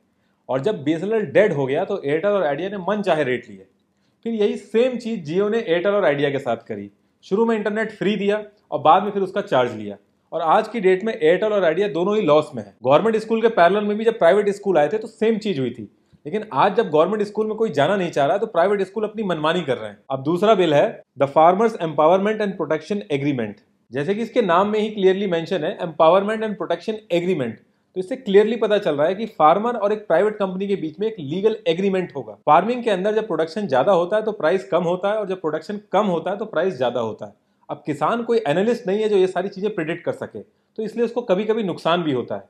और 0.49 0.61
जब 0.61 0.83
बीएसएनएल 0.83 1.25
डेड 1.27 1.53
हो 1.53 1.65
गया 1.65 1.85
तो 1.85 2.01
एयरटेल 2.03 2.31
और 2.31 2.43
आइडिया 2.43 2.69
ने 2.69 2.77
मन 2.79 3.01
चाहे 3.01 3.23
रेट 3.23 3.49
लिए। 3.49 3.65
फिर 4.25 4.33
यही 4.33 4.55
सेम 4.57 4.97
चीज़ 4.97 5.21
जियो 5.21 5.49
ने 5.49 5.59
एयरटेल 5.59 5.93
और 5.93 6.05
आइडिया 6.05 6.29
के 6.29 6.39
साथ 6.39 6.57
करी। 6.67 6.89
शुरू 7.25 7.45
में 7.45 7.55
इंटरनेट 7.55 7.91
फ्री 7.91 8.15
दिया 8.15 8.43
और 8.71 8.79
बाद 8.79 9.03
में 9.03 9.11
फिर 9.11 9.21
उसका 9.21 9.41
चार्ज 9.41 9.75
लिया। 9.75 9.95
और 10.31 10.41
आज 10.43 10.67
की 10.67 10.79
डेट 10.79 11.03
में 11.03 11.13
एयरटेल 11.13 11.53
और 11.53 11.63
आइडिया 11.65 11.87
दोनों 11.89 12.15
ही 12.15 12.21
लॉस 12.21 12.49
में 12.55 12.61
है। 12.63 12.73
गवर्नमेंट 12.83 13.15
स्कूल 13.17 13.41
के 13.41 13.47
पैरल 13.49 13.85
में 13.85 13.95
भी 13.97 14.05
जब 14.05 14.17
प्राइवेट 14.19 14.49
स्कूल 14.49 14.77
आए 14.77 14.89
थे 14.89 14.97
तो 14.97 15.07
सेम 15.07 15.37
चीज़ 15.37 15.59
हुई 15.59 15.69
थी। 15.69 15.83
लेकिन 16.25 16.43
आज 16.55 16.75
जब 16.75 16.89
गवर्नमेंट 16.89 17.23
स्कूल 17.23 17.47
में 17.47 17.55
कोई 17.57 17.69
जाना 17.71 17.95
नहीं 17.95 18.09
चाह 18.11 18.25
रहा 18.25 18.37
तो 18.37 18.47
प्राइवेट 18.47 18.81
स्कूल 18.81 19.03
अपनी 19.03 19.23
मनमानी 19.23 19.61
कर 19.61 19.77
रहे 19.77 19.89
हैं। 19.89 19.97
अब 20.11 20.23
दूसरा 20.23 20.55
बिल 20.55 20.73
है 20.73 21.01
the 21.19 21.25
farmers 21.29 21.77
empowerment 21.81 22.41
and 22.41 22.55
protection 22.57 23.01
agreement 23.11 23.55
जैसे 23.91 24.15
कि 24.15 24.21
इसके 24.21 24.41
नाम 24.43 24.69
में 24.69 24.79
ही 24.79 24.89
क्लियरली 24.89 25.27
मेंशन 25.27 25.63
है 25.63 25.77
एम्पावरमेंट 25.81 26.43
एंड 26.43 26.57
प्रोटेक्शन 26.57 26.97
एग्रीमेंट 27.11 27.57
तो 27.57 27.99
इससे 27.99 28.15
क्लियरली 28.15 28.55
पता 28.57 28.77
चल 28.77 28.95
रहा 28.95 29.07
है 29.07 29.15
कि 29.15 29.25
फार्मर 29.39 29.75
और 29.75 29.93
एक 29.93 30.07
प्राइवेट 30.07 30.37
कंपनी 30.37 30.67
के 30.67 30.75
बीच 30.77 30.99
में 30.99 31.07
एक 31.07 31.15
लीगल 31.19 31.57
एग्रीमेंट 31.67 32.11
होगा। 32.15 32.33
फ़ार्मिंग 32.45 32.83
के 32.83 32.89
अंदर 32.91 33.15
जब 33.15 33.27
प्रोडक्शन 33.27 33.67
ज़्यादा 33.67 33.91
होता 33.93 34.17
है 34.17 34.23
तो 34.23 34.31
प्राइस 34.33 34.67
कम 34.71 34.83
होता 34.85 35.11
है 35.11 35.17
और 35.17 35.27
जब 35.27 35.41
प्रोडक्शन 35.41 35.79
कम 35.91 36.05
होता 36.07 36.31
है 36.31 36.37
तो 36.37 36.45
प्राइस 36.47 36.75
ज़्यादा 36.75 36.99
होता 37.01 37.25
है। 37.25 37.33
अब 37.69 37.83
किसान 37.85 38.23
कोई 38.23 38.41
एनालिस्ट 38.47 38.87
नहीं 38.87 39.01
है 39.01 39.09
जो 39.09 39.17
ये 39.17 39.27
सारी 39.27 39.49
चीज़ें 39.49 39.73
प्रिडिक्ट 39.75 40.03
कर 40.05 40.13
सके 40.13 40.39
तो 40.39 40.83
इसलिए 40.83 41.05
उसको 41.05 41.21
कभी 41.23 41.43
कभी 41.45 41.63
नुकसान 41.63 42.03
भी 42.03 42.11
होता 42.11 42.35
है। 42.35 42.47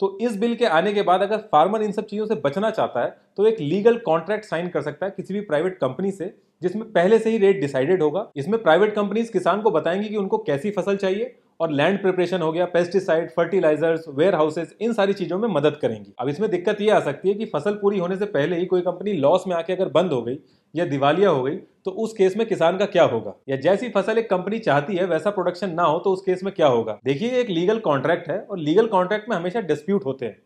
तो 0.00 0.16
इस 0.22 0.36
बिल 0.36 0.54
के 0.56 0.64
आने 0.66 0.92
के 0.92 1.02
बाद 1.02 1.22
अगर 1.22 1.38
फार्मर 1.48 1.82
इन 1.82 1.92
सब 1.92 2.06
चीज़ों 2.06 2.26
से 2.26 2.34
बचना 2.44 2.70
चाहता 2.70 3.00
है 3.00 3.16
तो 3.36 3.46
एक 3.46 3.60
लीगल 3.60 3.96
कॉन्ट्रैक्ट 4.00 4.44
साइन 4.44 4.68
कर 4.68 4.82
सकता 4.82 5.06
है 5.06 5.12
किसी 5.12 5.34
भी 5.34 5.40
प्राइवेट 5.42 5.76
कंपनी 5.78 6.10
से, 6.10 6.34
जिसमें 6.62 6.84
पहले 6.92 7.18
से 7.18 7.30
ही 7.30 7.38
रेट 7.38 7.60
डिसाइडेड 7.60 8.02
होगा। 8.02 8.26
इसमें 8.36 8.62
प्राइवेट 8.62 8.94
कंपनीज़ 8.94 9.32
किसान 9.32 9.62
को 9.62 9.70
बताएँगी 9.70 10.08
कि 10.08 10.16
उनको 10.16 10.38
कैसी 10.40 10.70
फ़सल 10.70 10.96
चाहिए 10.96 11.34
और 11.60 11.72
लैंड 11.72 12.00
प्रिपरेशन 12.02 12.42
हो 12.42 12.50
गया 12.52 12.64
पेस्टिसाइड 12.66 13.30
फर्टिलाइजर्स 13.30 14.04
वेयर 14.10 14.34
हाउसेज 14.34 14.74
इन 14.80 14.92
सारी 14.92 15.12
चीज़ों 15.14 15.38
में 15.38 15.48
मदद 15.50 15.76
करेंगी। 15.82 16.12
अब 16.18 16.28
इसमें 16.28 16.50
दिक्कत 16.50 16.80
ये 16.80 16.90
आ 16.90 17.00
सकती 17.00 17.28
है 17.28 17.34
कि 17.34 17.46
फ़सल 17.46 17.74
पूरी 17.74 17.98
होने 17.98 18.16
से 18.16 18.24
पहले 18.28 18.58
ही 18.58 18.66
कोई 18.66 18.80
कंपनी 18.82 19.12
लॉस 19.14 19.44
में 19.48 19.54
आके 19.56 19.72
अगर 19.72 19.88
बंद 19.90 20.12
हो 20.12 20.22
गई 20.22 20.38
या 20.74 20.84
दिवालिया 20.86 21.30
हो 21.30 21.42
गई 21.42 21.56
तो 21.86 21.90
उस 21.92 22.12
केस 22.12 22.36
में 22.36 22.46
किसान 22.46 22.78
का 22.78 22.86
क्या 22.86 23.04
होगा? 23.04 23.34
या 23.48 23.56
जैसी 23.58 23.88
फ़सल 23.90 24.18
एक 24.18 24.28
कंपनी 24.30 24.58
चाहती 24.60 24.96
है, 24.96 25.04
वैसा 25.06 25.30
प्रोडक्शन 25.30 25.70
ना 25.70 25.82
हो 25.82 25.98
तो 25.98 26.12
उस 26.12 26.22
केस 26.22 26.42
में 26.44 26.52
क्या 26.54 26.66
होगा? 26.68 26.98
देखिए, 27.04 27.30
एक 27.30 27.50
लीगल 27.50 27.78
कॉन्ट्रैक्ट 27.80 28.30
है 28.30 28.38
और 28.40 28.58
लीगल 28.58 28.86
कॉन्ट्रैक्ट 28.88 29.28
में 29.28 29.36
हमेशा 29.36 29.60
डिस्प्यूट 29.62 30.04
होते 30.04 30.26
हैं। 30.26 30.36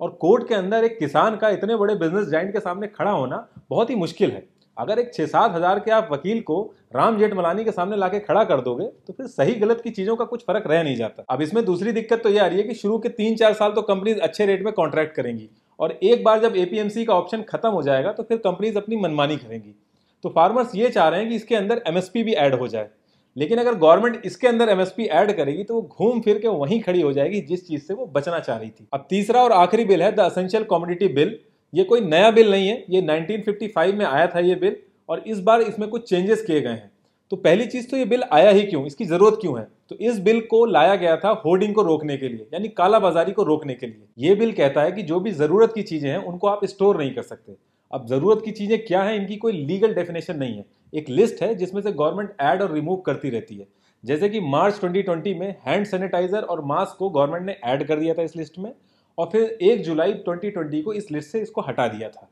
और 0.00 0.10
कोर्ट 0.20 0.48
के 0.48 0.54
अंदर 0.54 0.84
एक 0.84 0.98
किसान 0.98 1.36
का 1.36 1.48
इतने 1.50 1.76
बड़े 1.76 1.94
बिज़नेस 1.96 2.28
जाइंट 2.28 2.52
के 2.52 2.60
सामने 2.60 2.86
खड़ा 2.88 3.10
होना 3.10 3.46
बहुत 3.70 3.90
ही 3.90 3.94
मुश्किल 3.96 4.30
है। 4.30 4.46
अगर 4.76 4.98
एक 4.98 5.12
छह 5.14 5.26
सात 5.26 5.54
हज़ार 5.54 5.78
के 5.80 5.90
आप 5.90 6.08
वकील 6.12 6.40
को 6.42 6.62
राम 6.94 7.18
जेठमलानी 7.18 7.64
के 7.64 7.70
सामने 7.72 7.96
लाके 7.96 8.18
खड़ा 8.20 8.42
कर 8.44 8.60
दोगे 8.60 8.86
तो 9.06 9.12
फिर 9.12 9.26
सही 9.28 9.54
गलत 9.56 9.80
की 9.80 9.90
चीज़ों 9.90 10.16
का 10.16 10.24
कुछ 10.24 10.42
फ़र्क 10.42 10.64
रह 10.66 10.82
नहीं 10.82 10.96
जाता। 10.96 11.24
अब 11.28 11.42
इसमें 11.42 11.64
दूसरी 11.64 11.92
दिक्कत 11.92 12.22
तो 12.22 12.28
ये 12.28 12.38
आ 12.38 12.46
रही 12.46 12.58
है 12.58 12.64
कि 12.64 12.74
शुरू 12.74 12.98
के 12.98 13.08
तीन 13.10 13.36
चार 13.36 13.52
साल 13.54 13.72
तो 13.72 13.82
कंपनीज़ 13.84 14.20
अच्छे 14.20 14.46
रेट 14.46 14.64
में 14.64 14.72
कॉन्ट्रैक्ट 14.74 15.14
करेंगी। 15.16 15.48
और 15.78 15.92
एक 15.92 16.24
बार 16.24 16.40
जब 16.40 16.56
एपीएमसी 16.56 17.04
का 17.04 17.14
ऑप्शन 17.14 17.42
खत्म 17.48 17.68
हो 17.68 17.82
जाएगा 17.82 18.12
तो 18.12 18.22
फिर 18.22 18.38
कंपनीज़ 18.38 18.76
अपनी 18.78 18.96
मनमानी 18.96 19.36
करेंगी। 19.36 19.74
तो 20.24 20.28
फार्मर्स 20.30 20.74
ये 20.74 20.88
चाह 20.90 21.08
रहे 21.08 21.20
हैं 21.20 21.28
कि 21.28 21.36
इसके 21.36 21.54
अंदर 21.54 21.82
एमएसपी 21.86 22.22
भी 22.22 22.32
ऐड 22.34 22.54
हो 22.54 22.68
जाए। 22.68 22.88
लेकिन 23.36 23.58
अगर 23.58 23.74
गवर्नमेंट 23.76 24.22
इसके 24.24 24.48
अंदर 24.48 24.68
एमएसपी 24.68 25.04
ऐड 25.12 25.32
करेगी 25.36 25.64
तो 25.64 25.74
वो 25.74 25.82
घूम 25.82 26.20
फिर 26.20 26.38
के 26.38 26.48
वहीं 26.50 26.80
खड़ी 26.82 27.00
हो 27.00 27.12
जाएगी 27.12 27.40
जिस 27.42 27.66
चीज़ 27.68 27.82
से 27.82 27.94
वो 27.94 28.06
बचना 28.14 28.38
चाह 28.40 28.56
रही 28.58 28.70
थी। 28.70 28.86
अब 28.94 29.06
तीसरा 29.10 29.42
और 29.42 29.52
आखिरी 29.52 29.84
बिल 29.84 30.02
है 30.02 30.10
द 30.12 30.20
असेंशियल 30.22 30.64
कॉमोडिटी 30.64 31.08
बिल 31.10 31.38
ये 31.72 31.84
कोई 31.84 32.00
नया 32.00 32.30
बिल 32.30 32.50
नहीं 32.50 32.68
है, 32.68 32.84
ये 32.90 33.00
1955 33.02 33.94
में 33.94 34.04
आया 34.06 34.26
था 34.26 34.40
ये 34.40 34.54
बिल 34.54 34.76
और 35.08 35.22
इस 35.26 35.40
बार 35.40 35.62
इसमें 35.62 35.88
कुछ 35.88 36.08
चेंजेस 36.08 36.42
किए 36.42 36.60
गए 36.60 36.70
हैं। 36.70 36.90
तो 37.32 37.36
पहली 37.38 37.66
चीज़ 37.66 37.88
तो 37.90 37.96
ये 37.96 38.04
बिल 38.04 38.22
आया 38.32 38.50
ही 38.50 38.62
क्यों? 38.62 38.84
इसकी 38.86 39.04
ज़रूरत 39.04 39.38
क्यों 39.40 39.58
है? 39.58 39.66
तो 39.90 39.96
इस 39.96 40.18
बिल 40.20 40.40
को 40.40 40.64
लाया 40.66 40.94
गया 40.96 41.16
था 41.16 41.30
होर्डिंग 41.44 41.74
को 41.74 41.82
रोकने 41.82 42.16
के 42.16 42.28
लिए, 42.28 42.46
यानी 42.54 42.68
कालाबाजारी 42.70 43.32
को 43.32 43.42
रोकने 43.42 43.74
के 43.74 43.86
लिए। 43.86 44.28
ये 44.28 44.34
बिल 44.34 44.52
कहता 44.52 44.82
है 44.82 44.92
कि 44.92 45.02
जो 45.02 45.20
भी 45.20 45.30
ज़रूरत 45.32 45.72
की 45.74 45.82
चीज़ें 45.82 46.10
हैं, 46.10 46.18
उनको 46.18 46.48
आप 46.48 46.64
स्टोर 46.64 46.98
नहीं 46.98 47.14
कर 47.14 47.22
सकते। 47.22 47.56
अब 47.94 48.06
ज़रूरत 48.06 48.40
की 48.44 48.50
चीज़ें 48.50 48.84
क्या 48.84 49.02
है, 49.02 49.16
इनकी 49.16 49.36
कोई 49.36 49.52
लीगल 49.52 49.92
डेफिनेशन 49.94 50.36
नहीं 50.36 50.56
है। 50.56 50.64
एक 50.92 51.08
लिस्ट 51.10 51.42
है 51.42 51.54
जिसमें 51.54 51.80
से 51.82 51.92
गवर्नमेंट 51.92 52.30
ऐड 52.40 52.62
और 52.62 52.72
रिमूव 52.72 52.96
करती 53.06 53.30
रहती 53.30 53.56
है। 53.56 53.66
जैसे 54.04 54.28
कि 54.28 54.40
मार्च 54.42 54.74
2020 54.76 55.34
में 55.34 55.54
हैंड 55.66 55.86
सैनिटाइजर 55.86 56.42
और 56.42 56.64
मास्क 56.64 56.96
को 56.98 57.10
गवर्नमेंट 57.10 57.46
ने 57.46 57.56
ऐड 57.64 57.86
कर 57.88 58.00
दिया 58.00 58.14
था 58.14 58.22
इस 58.22 58.36
लिस्ट 58.36 58.58
में 58.58 58.72
और 59.18 59.28
फिर 59.32 59.42
एक 59.62 59.82
जुलाई 59.82 60.12
2020 60.22 60.82
को 60.82 60.92
इस 60.92 61.10
लिस्ट 61.12 61.30
से 61.30 61.40
इसको 61.40 61.60
हटा 61.60 61.86
दिया 61.88 62.08
था। 62.08 62.28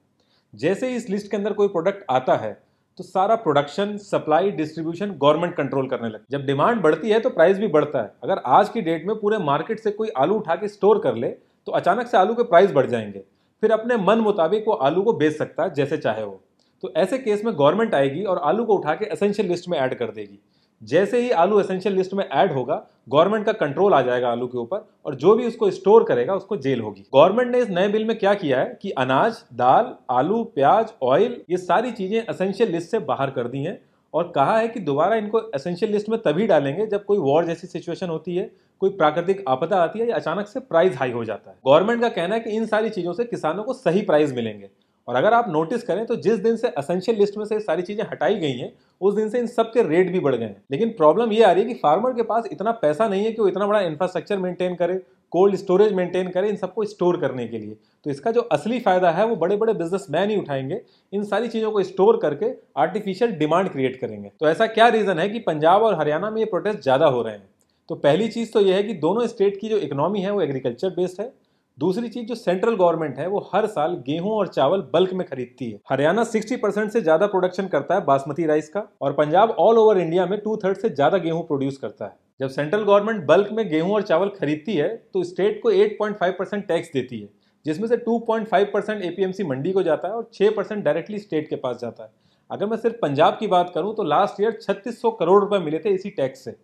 जैसे 0.55 0.89
ही 0.89 0.97
इस 0.97 1.09
लिस्ट 1.11 1.31
के 1.31 1.37
अंदर 1.37 1.53
कोई 1.53 1.69
प्रोडक्ट 1.69 2.05
आता 2.11 2.37
है 2.37 2.53
तो 2.99 3.05
सारा 3.05 3.35
production 3.37 3.97
supply 3.99 4.51
distribution 4.53 5.11
government 5.13 5.55
control 5.57 5.89
करने 5.89 6.09
लगे। 6.09 6.25
जब 6.31 6.47
डिमांड 6.47 6.81
बढ़ती 6.83 7.11
है 7.11 7.21
तो 7.21 7.31
प्राइस 7.31 7.59
भी 7.59 7.69
बढ़ता 7.69 8.03
है। 8.03 8.13
अगर 8.25 8.43
आज 8.49 8.69
की 8.69 8.81
डेट 8.81 9.07
में 9.07 9.15
पूरे 9.17 9.39
मार्केट 9.41 9.81
से 9.81 9.91
कोई 9.93 10.09
आलू 10.17 10.35
उठा 10.35 10.57
के 10.57 10.69
स्टोर 10.69 10.99
कर 10.99 11.15
ले 11.17 11.29
तो 11.67 11.73
अचानक 11.73 12.07
से 12.07 12.17
आलू 12.17 12.35
के 12.35 12.43
प्राइस 12.45 12.73
बढ़ 12.73 12.87
जाएँगे। 12.87 13.23
फिर 13.63 13.71
अपने 13.71 13.97
मन 13.97 14.19
मुताबिक 14.19 14.65
वो 14.69 14.75
आलू 14.75 15.03
को 15.03 15.13
बेच 15.13 15.37
सकता 15.37 15.63
है, 15.63 15.75
जैसे 15.75 15.97
चाहे 15.97 16.23
वो। 16.25 16.41
तो 16.83 16.93
ऐसे 16.97 17.19
केस 17.19 17.45
में 17.45 17.55
गवर्नमेंट 17.55 17.95
आएगी 17.95 18.23
और 18.25 18.39
आलू 18.39 18.65
को 18.65 18.75
उठा 18.75 18.95
के 18.95 19.05
असेंशियल 19.07 19.49
लिस्ट 19.49 19.69
में 19.69 19.79
ऐड 19.79 19.95
कर 19.95 20.11
देगी। 20.11 20.39
जैसे 20.83 21.21
ही 21.21 21.31
आलू 21.31 21.61
एसेंशियल 21.61 21.95
लिस्ट 21.95 22.15
में 22.15 22.25
ऐड 22.25 22.53
होगा, 22.53 22.83
गवर्नमेंट 23.09 23.45
का 23.47 23.53
कंट्रोल 23.53 23.95
आ 23.95 24.01
जाएगा 24.03 24.31
आलू 24.31 24.47
के 24.47 24.59
ऊपर 24.59 24.85
और 25.07 25.15
जो 25.15 25.35
भी 25.35 25.47
उसको 25.47 25.71
स्टोर 25.71 26.05
करेगा, 26.05 26.35
उसको 26.35 26.57
जेल 26.57 26.81
होगी। 26.81 27.05
गवर्नमेंट 27.15 27.53
ने 27.53 27.61
इस 27.61 27.69
नए 27.69 27.89
बिल 27.89 28.05
में 28.05 28.19
क्या 28.19 28.35
किया 28.35 28.61
है 28.61 28.79
कि 28.83 28.91
अनाज, 28.91 29.43
दाल, 29.55 29.95
आलू, 30.11 30.43
प्याज 30.45 30.93
ऑयल 31.03 31.41
ये 31.51 31.57
सारी 31.57 31.91
चीज़ें 31.93 32.25
असेंशियल 32.25 32.73
लिस्ट 32.73 32.91
से 32.91 32.99
बाहर 32.99 33.31
कर 33.31 33.49
दी 33.49 33.63
हैं। 33.63 33.79
और 34.15 34.33
कहा 34.35 34.59
है 34.59 34.69
कि 34.69 34.81
दोबारा 34.81 35.17
इनको 35.17 35.41
एसेंशियल 35.55 35.93
लिस्ट 35.93 36.09
में 36.09 36.19
तभी 36.23 36.47
डालेंगे 36.47 36.87
जब 36.87 37.05
कोई 37.05 37.19
वॉर 37.19 37.47
जैसी 37.47 37.67
सिचुएशन 37.67 38.09
होती 38.09 38.37
है, 38.37 38.51
कोई 38.81 38.91
प्राकृतिक 38.91 39.45
आपदा 39.49 39.77
आती 39.77 39.99
है 39.99 40.09
या 40.09 40.17
अचानक 40.17 40.47
से 40.47 40.61
प्राइस 40.61 40.97
हाई 40.97 41.11
हो 41.11 41.25
जाता 41.25 41.51
है। 41.51 41.57
गवर्नमेंट 41.67 42.01
का 42.01 42.09
कहना 42.09 42.35
है 42.35 42.41
कि 42.41 42.51
इन 42.51 42.67
सारी 42.67 42.91
चीज़ों 42.91 43.13
से 43.13 43.25
किसानों 43.25 43.63
को 43.65 43.73
सही 43.73 44.03
प्राइस 44.03 44.33
मिलेंगे। 44.33 44.71
और 45.09 45.17
अगर 45.17 45.35
आप 45.35 45.49
नोटिस 45.49 45.83
करें 45.83 46.05
तो 46.07 46.17
जिस 46.17 46.39
दिन 46.39 46.57
से 46.57 46.69
असेंशियल 46.69 47.19
लिस्ट 47.19 47.39
में 47.39 47.45
से 47.45 47.59
सारी 47.61 47.83
चीज़ें 47.83 48.05
हटाई 48.05 48.35
गई 48.35 48.53
हैं, 48.53 48.73
उस 49.01 49.15
दिन 49.15 49.29
से 49.29 49.39
इन 49.39 49.47
सब 49.47 49.73
के 49.73 49.83
रेट 49.83 50.13
भी 50.13 50.21
बढ़ 50.21 50.35
गए 50.35 50.45
हैं। 50.45 50.63
लेकिन 50.71 50.91
प्रॉब्लम 50.91 51.33
ये 51.33 51.43
आ 51.45 51.51
रही 51.53 51.63
है 51.63 51.69
कि 51.69 51.75
फार्मर 51.75 52.13
के 52.13 52.23
पास 52.23 52.49
इतना 52.53 52.73
पैसा 52.83 53.09
नहीं 53.09 53.25
है 53.25 53.33
कि 53.33 53.43
वो 53.43 53.49
इतना 53.49 53.67
बड़ा 53.67 53.81
इंफ्रास्ट्रक्चर 53.81 54.39
मेंटेन 54.39 54.75
करे 54.75 55.01
कोल्ड 55.33 55.57
स्टोरेज 55.57 55.93
मेंटेन 55.93 56.29
करें 56.31 56.49
इन 56.49 56.57
सबको 56.57 56.85
स्टोर 56.85 57.17
करने 57.17 57.47
के 57.47 57.59
लिए। 57.59 57.77
तो 58.05 58.11
इसका 58.11 58.31
जो 58.31 58.41
असली 58.53 58.79
फ़ायदा 58.81 59.11
है, 59.11 59.27
वो 59.27 59.37
बड़े 59.37 59.57
बड़े 59.57 59.73
बिजनेसमैन 59.75 60.31
ही 60.31 60.37
उठाएँगे, 60.37 60.81
इन 61.13 61.25
सारी 61.25 61.49
चीज़ों 61.49 61.71
को 61.71 61.83
स्टोर 61.83 62.17
करके 62.17 62.47
आर्टिफिशियल 62.77 63.33
डिमांड 63.33 63.69
क्रिएट 63.69 64.01
करेंगे। 64.01 64.31
तो 64.41 64.49
ऐसा 64.49 64.67
क्या 64.67 64.89
रीजन 64.89 65.19
है 65.19 65.29
कि 65.29 65.39
पंजाब 65.39 65.83
और 65.83 65.99
हरियाणा 66.01 66.31
में 66.31 66.39
ये 66.39 66.45
प्रोटेस्ट 66.45 66.81
ज़्यादा 66.81 67.07
हो 67.07 67.23
रहे 67.23 67.35
हैं? 67.35 67.49
तो 67.89 67.95
पहली 67.95 68.29
चीज़ 68.29 68.53
तो 68.53 68.61
ये 68.61 68.75
है 68.75 68.83
कि 68.83 68.95
दोनों 68.97 69.27
स्टेट 69.27 69.61
की 69.61 69.69
जो 69.69 69.79
इकोनॉमी 69.79 70.21
है, 70.21 70.31
वो 70.31 70.43
एग्रीकल्चर 70.43 70.91
बेस्ड 70.91 71.21
है। 71.21 71.33
दूसरी 71.79 72.09
चीज़, 72.09 72.27
जो 72.27 72.35
सेंट्रल 72.35 72.75
गवर्नमेंट 72.75 73.19
है, 73.19 73.27
वो 73.27 73.39
हर 73.55 73.67
साल 73.67 73.95
गेहूँ 74.07 74.33
और 74.33 74.49
चावल 74.49 74.81
बल्क 74.93 75.13
में 75.13 75.27
खरीदती 75.27 75.71
है। 75.71 75.79
हरियाणा 75.91 76.25
60 76.25 76.57
परसेंट 76.57 76.91
से 76.91 77.01
ज़्यादा 77.01 77.27
प्रोडक्शन 77.27 77.67
करता 77.67 77.95
है 77.95 78.05
बासमती 78.05 78.47
राइस 78.47 78.69
का, 78.69 78.87
और 79.03 79.13
पंजाब 79.13 79.51
ऑल 79.51 79.79
ओवर 79.79 79.99
इंडिया 79.99 80.27
में 80.27 80.39
टू 80.41 80.57
थर्ड 80.57 80.77
से 80.77 80.89
ज़्यादा 80.91 81.19
गेहूँ 81.19 81.43
प्रोड्यूस 81.43 81.79
करता 81.79 82.05
है। 82.05 82.15
जब 82.41 82.49
सेंट्रल 82.49 82.83
गवर्नमेंट 82.83 83.25
बल्क 83.27 83.49
में 83.53 83.69
गेहूँ 83.69 83.93
और 83.95 84.03
चावल 84.03 84.29
खरीदती 84.31 84.75
है 84.75 84.89
तो 85.15 85.23
स्टेट 85.25 85.61
को 85.63 85.71
8.5 85.73 86.33
परसेंट 86.39 86.67
टैक्स 86.69 86.91
देती 86.93 87.21
है, 87.21 87.29
जिसमें 87.67 87.87
से 87.89 87.97
2.5 87.99 88.73
परसेंट 88.73 89.03
एपीएमसी 89.03 89.45
मंडी 89.45 89.73
को 89.73 89.83
जाता 89.83 90.09
है 90.09 90.15
और 90.15 90.29
6 90.35 90.51
परसेंट 90.57 90.85
डायरेक्टली 90.85 91.19
स्टेट 91.19 91.49
के 91.49 91.57
पास 91.57 91.79
जाता 91.81 92.05
है। 92.05 92.11
अगर 92.51 92.67
मैं 92.67 92.77
सिर्फ़ 92.77 92.97
पंजाब 93.03 93.37
की 93.41 93.47
बात 93.49 93.73
करूँ 93.75 93.95
तो 93.97 94.03
लास्ट 94.05 94.41
ईयर 94.41 94.59
3600 94.61 95.11
करोड़ 95.11 95.41
रुपए 95.41 95.59
मिले 95.61 95.79
थे 95.79 95.91
इसी 95.91 96.11
टैक्स 96.13 96.45
से, 96.45 96.57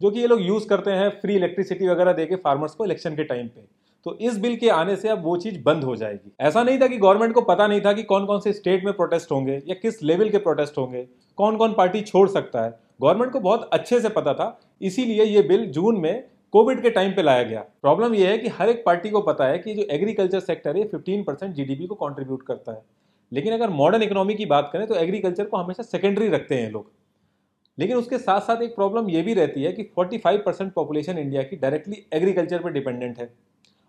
जो 0.00 0.10
कि 0.10 0.20
ये 0.20 0.26
लोग 0.26 0.40
यूज़ 0.42 0.68
करते 0.68 0.90
हैं 0.92 1.08
फ्री 1.20 1.34
इलेक्ट्रिसिटी 1.36 1.88
वगैरह 1.88 2.12
देके 2.12 2.36
फार्मर्स 2.36 2.74
को 2.74 2.84
इलेक्शन 2.84 3.16
के 3.16 3.24
टाइम 3.24 3.46
पे। 3.46 3.64
तो 4.06 4.16
इस 4.20 4.38
बिल 4.38 4.56
के 4.56 4.68
आने 4.70 4.96
से 4.96 5.08
अब 5.08 5.22
वो 5.24 5.36
चीज़ 5.36 5.62
बंद 5.62 5.84
हो 5.84 5.94
जाएगी। 5.96 6.32
ऐसा 6.40 6.62
नहीं 6.62 6.78
था 6.80 6.86
कि 6.86 6.96
गवर्नमेंट 6.96 7.32
को 7.34 7.40
पता 7.42 7.66
नहीं 7.66 7.80
था 7.80 7.92
कि 7.92 8.02
कौन 8.04 8.26
कौन 8.26 8.40
से 8.40 8.52
स्टेट 8.52 8.84
में 8.84 8.92
प्रोटेस्ट 8.94 9.32
होंगे 9.32 9.60
या 9.66 9.74
किस 9.74 10.02
लेवल 10.02 10.28
के 10.30 10.38
प्रोटेस्ट 10.40 10.78
होंगे 10.78 11.06
कौन 11.38 11.56
कौन 11.56 11.72
पार्टी 11.72 12.00
छोड़ 12.02 12.28
सकता 12.30 12.64
है। 12.64 12.70
गवर्नमेंट 13.00 13.32
को 13.32 13.40
बहुत 13.40 13.68
अच्छे 13.72 14.00
से 14.00 14.08
पता 14.08 14.34
था, 14.34 14.58
इसीलिए 14.82 15.24
ये 15.24 15.42
बिल 15.42 15.66
जून 15.66 16.00
में 16.00 16.24
कोविड 16.52 16.82
के 16.82 16.90
टाइम 16.90 17.12
पे 17.12 17.22
लाया 17.22 17.42
गया। 17.42 17.60
प्रॉब्लम 17.82 18.14
यह 18.14 18.28
है 18.28 18.38
कि 18.38 18.48
हर 18.48 18.68
एक 18.68 18.82
पार्टी 18.86 19.10
को 19.10 19.20
पता 19.20 19.46
है 19.46 19.58
कि 19.58 19.74
जो 19.74 19.82
एग्रीकल्चर 19.90 20.40
सेक्टर 20.40 20.76
है 20.76 20.86
फिफ्टीन 20.88 21.22
परसेंट 21.22 21.54
जीडीपी 21.54 21.86
को 21.86 21.94
कंट्रीब्यूट 21.94 22.46
करता 22.46 22.72
है। 22.72 22.82
लेकिन 23.32 23.52
अगर 23.52 23.70
मॉडर्न 23.70 24.02
इकोनॉमी 24.02 24.34
की 24.34 24.46
बात 24.46 24.70
करें 24.72 24.86
तो 24.86 24.94
एग्रीकल्चर 24.94 25.44
को 25.44 25.56
हमेशा 25.56 25.82
सेकेंडरी 25.82 26.28
रखते 26.28 26.54
हैं 26.54 26.70
लोग। 26.70 26.90
लेकिन 27.78 27.96
उसके 27.96 28.18
साथ 28.18 28.40
साथ 28.40 28.62
एक 28.62 28.74
प्रॉब्लम 28.74 29.08
ये 29.10 29.22
भी 29.22 29.34
रहती 29.34 29.62
है 29.62 29.72
कि 29.72 29.82
45 29.98 30.38
परसेंट 30.44 30.72
पॉपुलेशन 30.72 31.18
इंडिया 31.18 31.42
की 31.42 31.56
डायरेक्टली 31.56 32.02
एग्रीकल्चर 32.12 32.62
पर 32.62 32.72
डिपेंडेंट 32.72 33.18
है 33.18 33.28